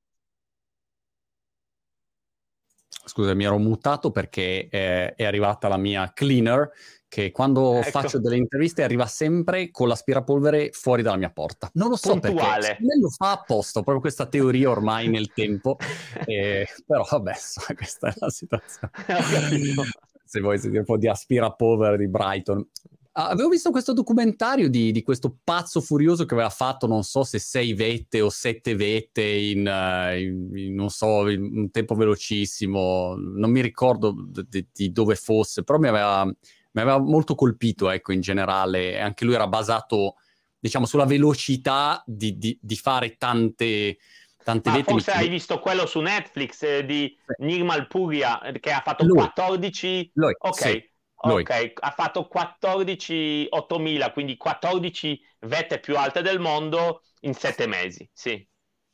[3.04, 6.70] Scusa, mi ero mutato perché è, è arrivata la mia cleaner
[7.10, 7.90] che quando ecco.
[7.90, 11.68] faccio delle interviste arriva sempre con l'aspirapolvere fuori dalla mia porta.
[11.74, 12.68] Non lo so Puntuale.
[12.68, 15.76] perché, me lo fa apposta, proprio questa teoria ormai nel tempo,
[16.24, 17.32] eh, però vabbè,
[17.74, 18.92] questa è la situazione.
[20.24, 22.64] Se vuoi sentire un po' di aspirapolvere di Brighton.
[23.12, 27.40] Avevo visto questo documentario di, di, questo pazzo furioso che aveva fatto, non so se
[27.40, 33.16] sei vette o sette vette in, uh, in, in non so, in un tempo velocissimo,
[33.16, 34.14] non mi ricordo
[34.48, 39.00] di, di dove fosse, però mi aveva, mi aveva molto colpito, ecco, in generale.
[39.00, 40.14] Anche lui era basato,
[40.58, 43.98] diciamo, sulla velocità di, di fare tante,
[44.44, 44.92] tante Ma vette.
[44.92, 49.16] Forse hai visto quello su Netflix eh, di Nirmal Puria eh, che ha fatto lui.
[49.16, 50.12] 14...
[50.14, 50.54] Lui, ok.
[50.54, 50.89] Sì.
[51.22, 51.42] Lui.
[51.42, 58.08] Ok, ha fatto 14 8000, quindi 14 vette più alte del mondo in sette mesi,
[58.12, 58.46] sì.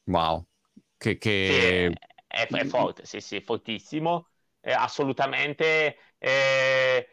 [0.05, 0.47] Wow,
[0.97, 1.18] che...
[1.18, 1.91] che...
[1.93, 4.29] Sì, è, è, forte, sì, sì, fortissimo,
[4.61, 5.97] eh, assolutamente.
[6.18, 7.09] Eh,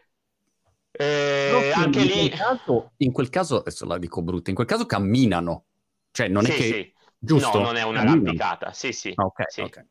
[0.91, 2.29] eh, anche in lì...
[2.29, 5.65] Quel caso, in quel caso, adesso la dico brutta, in quel caso camminano,
[6.11, 6.63] cioè non è sì, che...
[6.63, 6.93] Sì.
[7.23, 7.57] Giusto?
[7.59, 9.13] No, non è un'arrampicata, sì, sì.
[9.15, 9.61] Ok, sì.
[9.61, 9.85] ok.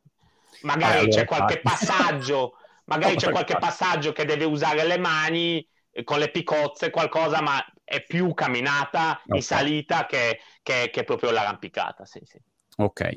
[0.62, 6.05] Magari allora, c'è qualche passaggio magari c'è qualche passaggio che deve usare le mani eh,
[6.05, 9.37] con le picozze, qualcosa, ma è più camminata okay.
[9.37, 12.05] in salita che, che, che, proprio l'arrampicata.
[12.05, 12.39] Sì, sì.
[12.76, 13.11] Ok.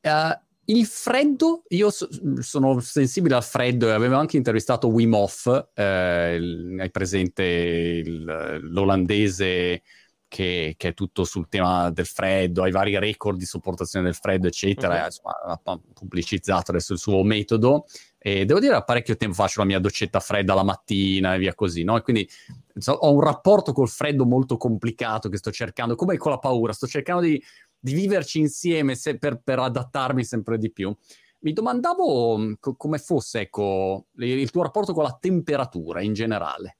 [0.00, 2.08] Uh, il freddo, io so,
[2.40, 8.60] sono sensibile al freddo e avevo anche intervistato Wim Hof, eh, il, hai presente il,
[8.70, 9.82] l'olandese
[10.28, 14.14] che, che, è tutto sul tema del freddo, ha i vari record di sopportazione del
[14.14, 15.04] freddo, eccetera, mm-hmm.
[15.06, 17.86] insomma, ha pubblicizzato adesso il suo metodo
[18.28, 21.54] e devo dire, da parecchio tempo faccio la mia doccetta fredda la mattina e via
[21.54, 21.96] così, no?
[21.96, 22.28] E quindi
[22.76, 26.74] so, ho un rapporto col freddo molto complicato che sto cercando, come con la paura,
[26.74, 27.42] sto cercando di,
[27.78, 30.94] di viverci insieme se, per, per, adattarmi sempre di più.
[31.40, 36.76] Mi domandavo mm, co- come fosse, ecco, il tuo rapporto con la temperatura in generale.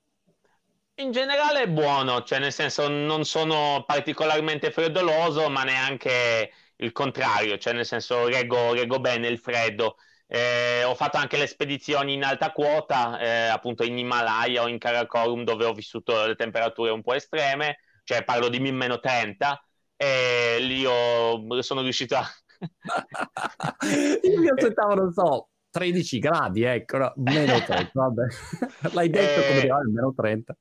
[0.97, 7.57] In generale è buono, cioè nel senso non sono particolarmente freddoloso, ma neanche il contrario,
[7.57, 9.97] cioè nel senso reggo, reggo bene il freddo.
[10.31, 14.77] Eh, ho fatto anche le spedizioni in alta quota, eh, appunto in Himalaya o in
[14.77, 19.65] Karakorum, dove ho vissuto le temperature un po' estreme, cioè parlo di meno 30,
[19.97, 22.25] e lì ho, sono riuscito a...
[24.23, 28.23] Io mi aspettavo, non so, 13 gradi, ecco, no, meno 30, vabbè.
[28.93, 30.57] L'hai detto come dire, eh, meno 30.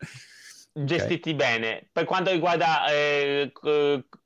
[0.72, 1.60] Gestiti okay.
[1.60, 1.90] bene.
[1.92, 3.52] Per quanto riguarda, eh,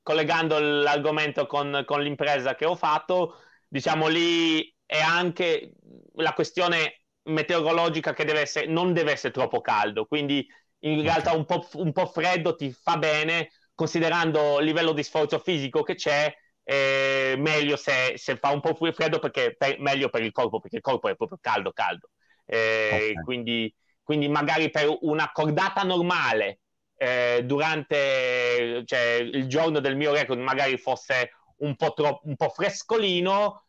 [0.02, 3.36] collegando l'argomento con, con l'impresa che ho fatto,
[3.66, 5.72] diciamo lì è anche
[6.16, 10.46] la questione meteorologica che deve essere, non deve essere troppo caldo, quindi
[10.80, 15.38] in realtà un po', un po freddo ti fa bene, considerando il livello di sforzo
[15.38, 16.30] fisico che c'è,
[16.62, 20.76] eh, meglio se, se, fa un po' freddo perché per, meglio per il corpo, perché
[20.76, 22.10] il corpo è proprio caldo, caldo.
[22.44, 23.14] Eh, okay.
[23.24, 26.58] quindi, quindi, magari per una cordata normale,
[26.98, 32.50] eh, durante cioè, il giorno del mio record, magari fosse un po', troppo, un po'
[32.50, 33.62] frescolino,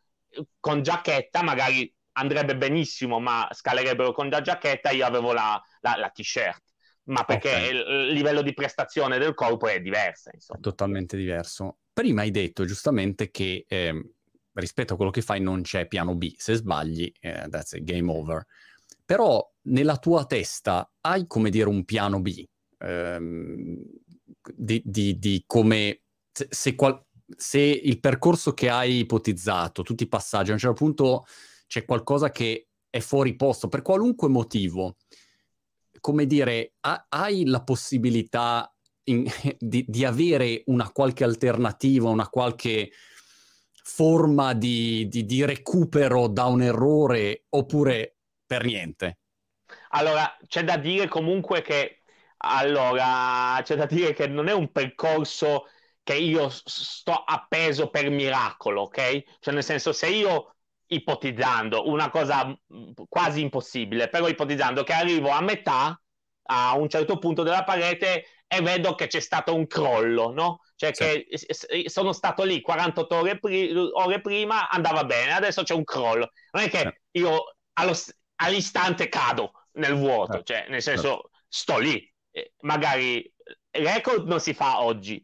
[0.60, 6.10] con giacchetta magari andrebbe benissimo, ma scalerebbero con la giacchetta, io avevo la, la, la
[6.10, 6.62] t-shirt.
[7.06, 7.70] Ma perché okay.
[7.70, 10.30] il livello di prestazione del corpo è diverso.
[10.32, 10.60] Insomma.
[10.62, 11.80] Totalmente diverso.
[11.92, 14.12] Prima hai detto giustamente che eh,
[14.54, 16.34] rispetto a quello che fai non c'è piano B.
[16.38, 18.46] Se sbagli, eh, that's it, game over.
[19.06, 22.46] Però nella tua testa hai come dire un piano B
[22.78, 23.82] ehm,
[24.56, 27.06] di, di, di, come se, se qual-
[27.38, 31.26] se il percorso che hai ipotizzato, tutti i passaggi, a un certo punto
[31.68, 34.98] c'è qualcosa che è fuori posto per qualunque motivo,
[36.00, 38.72] come dire, ha, hai la possibilità
[39.06, 39.26] in,
[39.58, 42.92] di, di, avere una qualche alternativa, una qualche
[43.84, 49.20] forma di, di, di recupero da un errore oppure per niente?
[49.90, 52.04] Allora, c'è da dire comunque che
[52.46, 55.68] allora, c'è da dire che non è un percorso
[56.04, 59.24] che io sto appeso per miracolo, ok?
[59.40, 60.56] Cioè nel senso se io
[60.88, 62.56] ipotizzando una cosa
[63.08, 66.00] quasi impossibile, però ipotizzando che arrivo a metà,
[66.48, 70.60] a un certo punto della parete e vedo che c'è stato un crollo, no?
[70.76, 71.26] Cioè sì.
[71.26, 76.32] che sono stato lì 48 ore, pri- ore, prima, andava bene, adesso c'è un crollo.
[76.52, 76.80] Non è che
[77.12, 77.20] sì.
[77.22, 77.94] io allo,
[78.36, 80.44] all'istante cado nel vuoto, sì.
[80.46, 82.08] cioè nel senso sto lì.
[82.62, 83.32] Magari
[83.72, 85.24] il record non si fa oggi,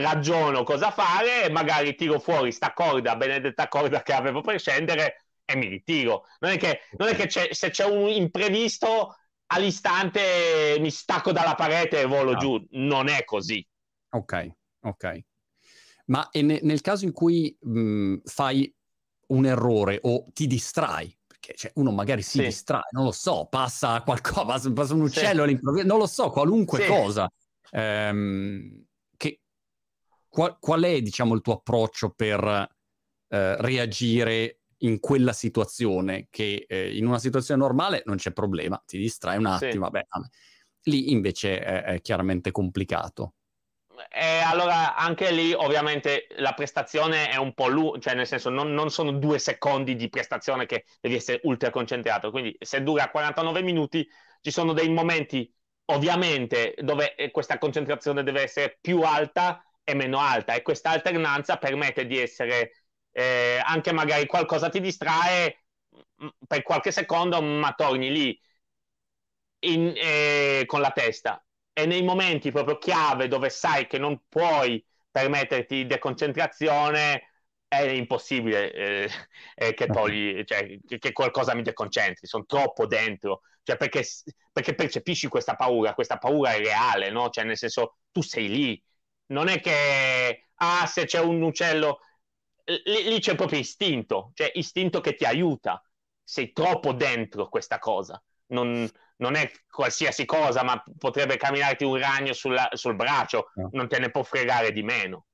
[0.00, 5.24] ragiono cosa fare e magari tiro fuori sta corda, benedetta corda che avevo per scendere
[5.44, 6.24] e mi ritiro.
[6.40, 11.54] Non è che, non è che c'è, se c'è un imprevisto all'istante mi stacco dalla
[11.54, 12.38] parete e volo no.
[12.38, 13.66] giù, non è così.
[14.10, 15.20] Ok, ok.
[16.06, 18.72] Ma ne, nel caso in cui mh, fai
[19.28, 22.44] un errore o ti distrai, perché cioè, uno magari si sì.
[22.44, 25.48] distrae, non lo so, passa qualcosa, passa un uccello sì.
[25.48, 26.86] all'improvviso, non lo so, qualunque sì.
[26.86, 27.30] cosa.
[27.70, 28.86] Ehm,
[30.38, 32.44] qual, qual, è, diciamo, il tuo approccio per
[33.28, 36.28] eh, reagire in quella situazione?
[36.30, 40.28] Che eh, in una situazione normale non c'è problema, ti distrai un attimo, vabbè, vabbè.
[40.84, 43.32] lì invece è, è chiaramente complicato.
[44.08, 48.72] E allora anche lì ovviamente la prestazione è un po' lunga, cioè nel senso non,
[48.72, 53.60] non, sono due secondi di prestazione che devi essere ultra concentrato, quindi se dura 49
[53.62, 54.08] minuti
[54.40, 55.52] ci sono dei momenti
[55.86, 60.54] ovviamente dove eh, questa concentrazione deve essere più alta e meno alta.
[60.54, 65.64] E questa alternanza permette di essere eh, anche magari qualcosa ti distrae
[66.22, 68.40] mm, per qualche secondo ma torni lì
[69.60, 71.42] in, eh, con la testa.
[71.72, 77.28] E nei momenti proprio chiave dove sai che non puoi permetterti deconcentrazione
[77.66, 79.10] è impossibile eh,
[79.54, 84.04] eh, che, poi, cioè, che, qualcosa mi deconcentri, sono troppo dentro, cioè, perché,
[84.52, 87.28] perché, percepisci questa paura, questa paura è reale, no?
[87.30, 88.82] cioè, nel senso tu sei lì,
[89.28, 92.00] non è che ah, se c'è un uccello,
[92.64, 95.82] lì, lì c'è proprio istinto, cioè istinto che ti aiuta,
[96.22, 102.32] sei troppo dentro questa cosa, non, non è qualsiasi cosa, ma potrebbe camminarti un ragno
[102.32, 103.68] sulla, sul braccio, no.
[103.72, 105.26] non te ne può fregare di meno.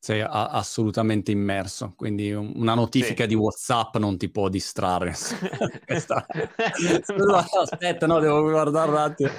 [0.00, 3.28] Sei a- assolutamente immerso, quindi una notifica sì.
[3.28, 5.12] di WhatsApp non ti può distrarre.
[5.84, 6.24] Questa...
[7.60, 9.30] Aspetta, no, devo guardare un attimo.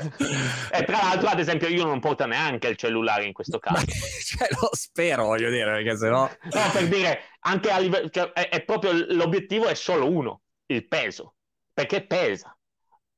[0.72, 3.86] E tra l'altro, ad esempio, io non porto neanche il cellulare in questo caso.
[3.86, 6.30] cioè, lo spero, voglio dire, perché sennò...
[6.52, 8.10] No, per dire, anche a livello...
[8.10, 11.36] Cioè, è, è proprio l'obiettivo è solo uno, il peso,
[11.74, 12.54] perché pesa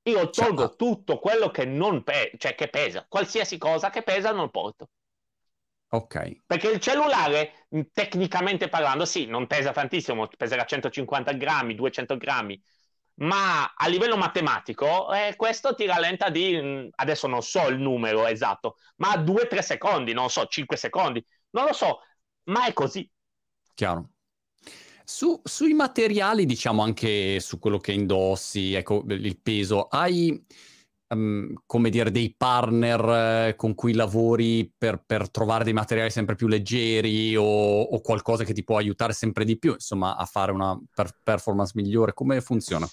[0.03, 4.31] io tolgo cioè, tutto quello che non pe- cioè che pesa, qualsiasi cosa che pesa
[4.31, 4.89] non porto.
[5.93, 6.43] Ok.
[6.45, 12.61] Perché il cellulare, tecnicamente parlando, sì, non pesa tantissimo, peserà 150 grammi, 200 grammi,
[13.15, 18.77] ma a livello matematico eh, questo ti rallenta di, adesso non so il numero esatto,
[18.97, 21.99] ma 2-3 secondi, non so, 5 secondi, non lo so,
[22.43, 23.09] ma è così.
[23.73, 24.11] Chiaro.
[25.03, 30.41] Su, sui materiali, diciamo anche su quello che indossi, ecco il peso, hai
[31.11, 36.35] um, come dire dei partner eh, con cui lavori per, per, trovare dei materiali sempre
[36.35, 40.51] più leggeri o, o, qualcosa che ti può aiutare sempre di più, insomma, a fare
[40.51, 42.13] una per- performance migliore?
[42.13, 42.87] Come funziona?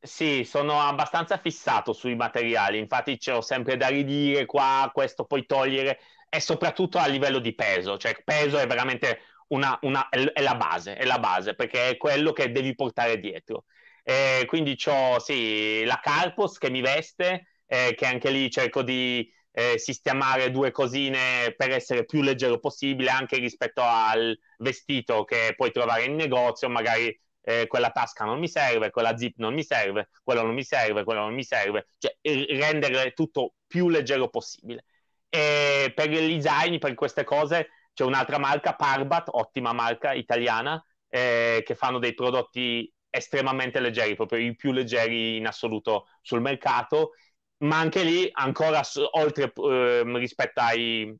[0.00, 5.98] Sì, sono abbastanza fissato sui materiali, infatti c'ho sempre da ridire qua, questo puoi togliere,
[6.28, 10.96] e soprattutto a livello di peso, cioè peso è veramente una, una, è la base,
[10.96, 13.64] è la base, perché è quello che devi portare dietro.
[14.02, 19.28] Eh, quindi ho sì, la Carpos che mi veste, eh, che anche lì cerco di
[19.50, 25.72] eh, sistemare due cosine per essere più leggero possibile, anche rispetto al vestito che puoi
[25.72, 30.08] trovare in negozio, magari eh, quella tasca non mi serve, quella zip non mi serve,
[30.22, 34.84] quello non mi serve, quello non mi serve, cioè rendere tutto più leggero possibile.
[35.28, 41.62] E per gli zaini, per queste cose, c'è un'altra marca, Parbat, ottima marca italiana, eh,
[41.64, 47.12] che fanno dei prodotti estremamente leggeri, proprio i più leggeri in assoluto sul mercato,
[47.58, 48.82] ma anche lì ancora
[49.12, 51.16] oltre eh, rispetto ai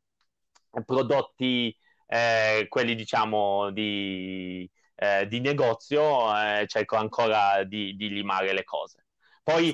[0.85, 1.75] prodotti,
[2.07, 9.07] eh, quelli diciamo di, eh, di negozio, eh, cerco ancora di, di, limare le cose.
[9.43, 9.73] Poi,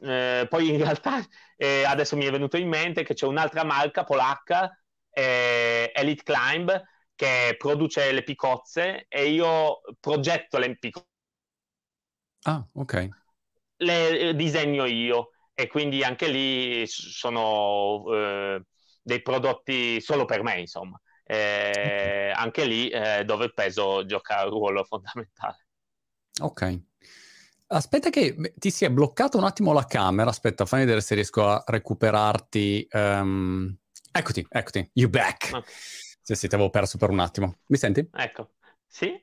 [0.00, 1.24] eh, poi in realtà
[1.56, 4.78] eh, adesso mi è venuto in mente che c'è un'altra marca polacca
[5.16, 6.82] Elite Climb
[7.14, 11.06] che produce le picozze e io progetto le picozze.
[12.42, 13.08] Ah, ok.
[13.76, 18.62] Le disegno io e quindi anche lì sono eh,
[19.00, 21.00] dei prodotti solo per me, insomma.
[21.24, 25.66] Eh, anche lì eh, dove il peso gioca un ruolo fondamentale.
[26.42, 26.82] Ok.
[27.68, 31.46] Aspetta che ti si è bloccato un attimo la camera, aspetta, fammi vedere se riesco
[31.46, 32.86] a recuperarti.
[32.92, 33.74] Um...
[34.12, 35.50] Eccoti, eccoti, you back.
[35.52, 35.72] Okay.
[36.20, 37.58] Sì, sì, ti avevo perso per un attimo.
[37.66, 38.08] Mi senti?
[38.12, 38.52] Ecco,
[38.86, 39.20] sì.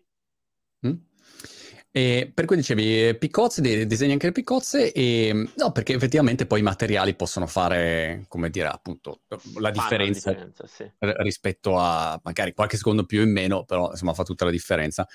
[1.93, 6.63] E per cui dicevi piccozze, disegni anche le piccozze e no, perché effettivamente poi i
[6.63, 9.23] materiali possono fare, come dire, appunto,
[9.59, 10.89] la differenza, differenza sì.
[10.99, 15.05] rispetto a magari qualche secondo più o in meno, però insomma fa tutta la differenza.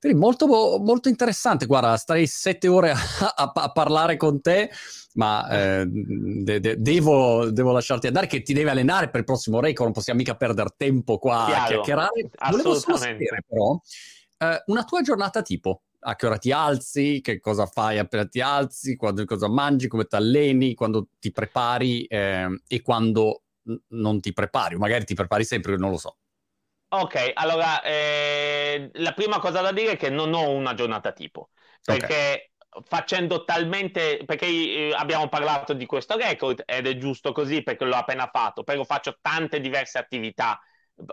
[0.00, 2.98] Quindi molto, molto interessante, guarda, starei sette ore a,
[3.36, 4.70] a, a parlare con te
[5.14, 9.60] ma eh, de- de- devo, devo, lasciarti andare che ti devi allenare per il prossimo
[9.60, 12.30] record, non possiamo mica perdere tempo qua Chiaro, a chiacchierare.
[12.50, 13.80] Volevo solo sapere però
[14.38, 18.40] eh, una tua giornata tipo, a che ora ti alzi, che cosa fai appena ti
[18.40, 24.20] alzi, quando, cosa mangi, come ti alleni, quando ti prepari eh, e quando n- non
[24.20, 26.16] ti prepari, o magari ti prepari sempre, non lo so.
[26.88, 31.50] Ok, allora eh, la prima cosa da dire è che non ho una giornata tipo,
[31.82, 32.52] perché okay
[32.86, 37.96] facendo talmente perché eh, abbiamo parlato di questo record ed è giusto così perché l'ho
[37.96, 40.60] appena fatto, però faccio tante diverse attività.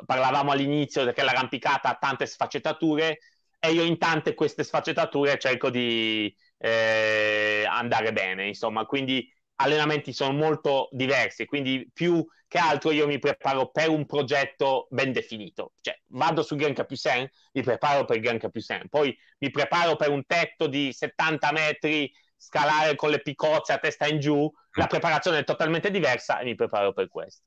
[0.05, 3.17] Parlavamo all'inizio che l'arrampicata ha tante sfaccettature
[3.63, 10.33] e io in tante queste sfaccettature cerco di eh, andare bene, insomma, quindi allenamenti sono
[10.33, 15.73] molto diversi, quindi più che altro io mi preparo per un progetto ben definito.
[15.79, 20.25] Cioè, vado su Gran Capucin, mi preparo per Gran Capucin, poi mi preparo per un
[20.25, 25.43] tetto di 70 metri, scalare con le picozze a testa in giù, la preparazione è
[25.43, 27.43] totalmente diversa e mi preparo per questo.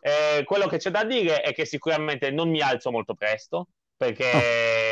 [0.00, 4.30] Eh, quello che c'è da dire è che sicuramente non mi alzo molto presto, perché
[4.32, 4.91] oh.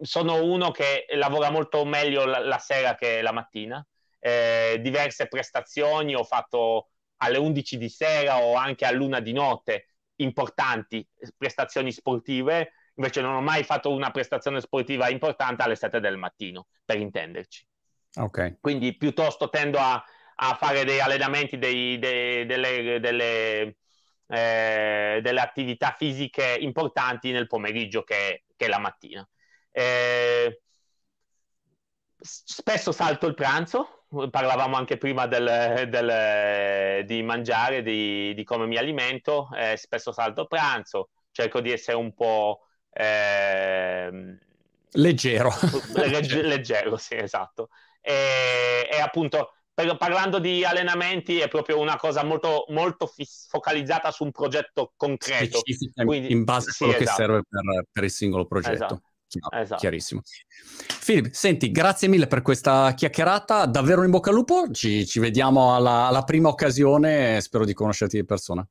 [0.00, 3.84] Sono uno che lavora molto meglio la, la sera che la mattina,
[4.18, 9.86] eh, diverse prestazioni, ho fatto alle 11 di sera o anche a luna di notte
[10.16, 16.16] importanti prestazioni sportive, invece non ho mai fatto una prestazione sportiva importante alle 7 del
[16.16, 17.66] mattino, per intenderci.
[18.14, 18.58] Okay.
[18.60, 20.02] Quindi piuttosto tendo a,
[20.36, 23.76] a fare dei allenamenti, dei, dei, delle, delle,
[24.26, 29.26] eh, delle, attività fisiche importanti nel pomeriggio che, che la mattina.
[29.72, 30.60] Eh,
[32.20, 38.76] spesso salto il pranzo, parlavamo anche prima del, del, di mangiare, di, di, come mi
[38.76, 42.66] alimento, eh, spesso salto pranzo, cerco di essere un po'...
[42.92, 44.38] Eh,
[44.92, 45.50] leggero.
[45.94, 47.68] Legge, leggero, sì, esatto.
[48.00, 54.10] E, e appunto, per, parlando di allenamenti, è proprio una cosa molto, molto fis- focalizzata
[54.10, 55.60] su un progetto concreto.
[56.04, 57.22] Quindi, in base a quello sì, che esatto.
[57.22, 58.74] serve per, per, il singolo progetto.
[58.74, 59.02] Esatto.
[59.38, 59.80] Esatto.
[59.80, 60.22] Chiarissimo.
[60.24, 65.74] Filip, senti, grazie mille per questa chiacchierata, davvero in bocca al lupo, ci, ci vediamo
[65.74, 68.66] alla, alla, prima occasione, spero di conoscerti di persona.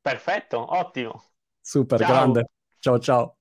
[0.00, 1.22] Perfetto, ottimo.
[1.60, 2.08] Super, ciao.
[2.08, 2.50] grande.
[2.78, 3.34] Ciao ciao.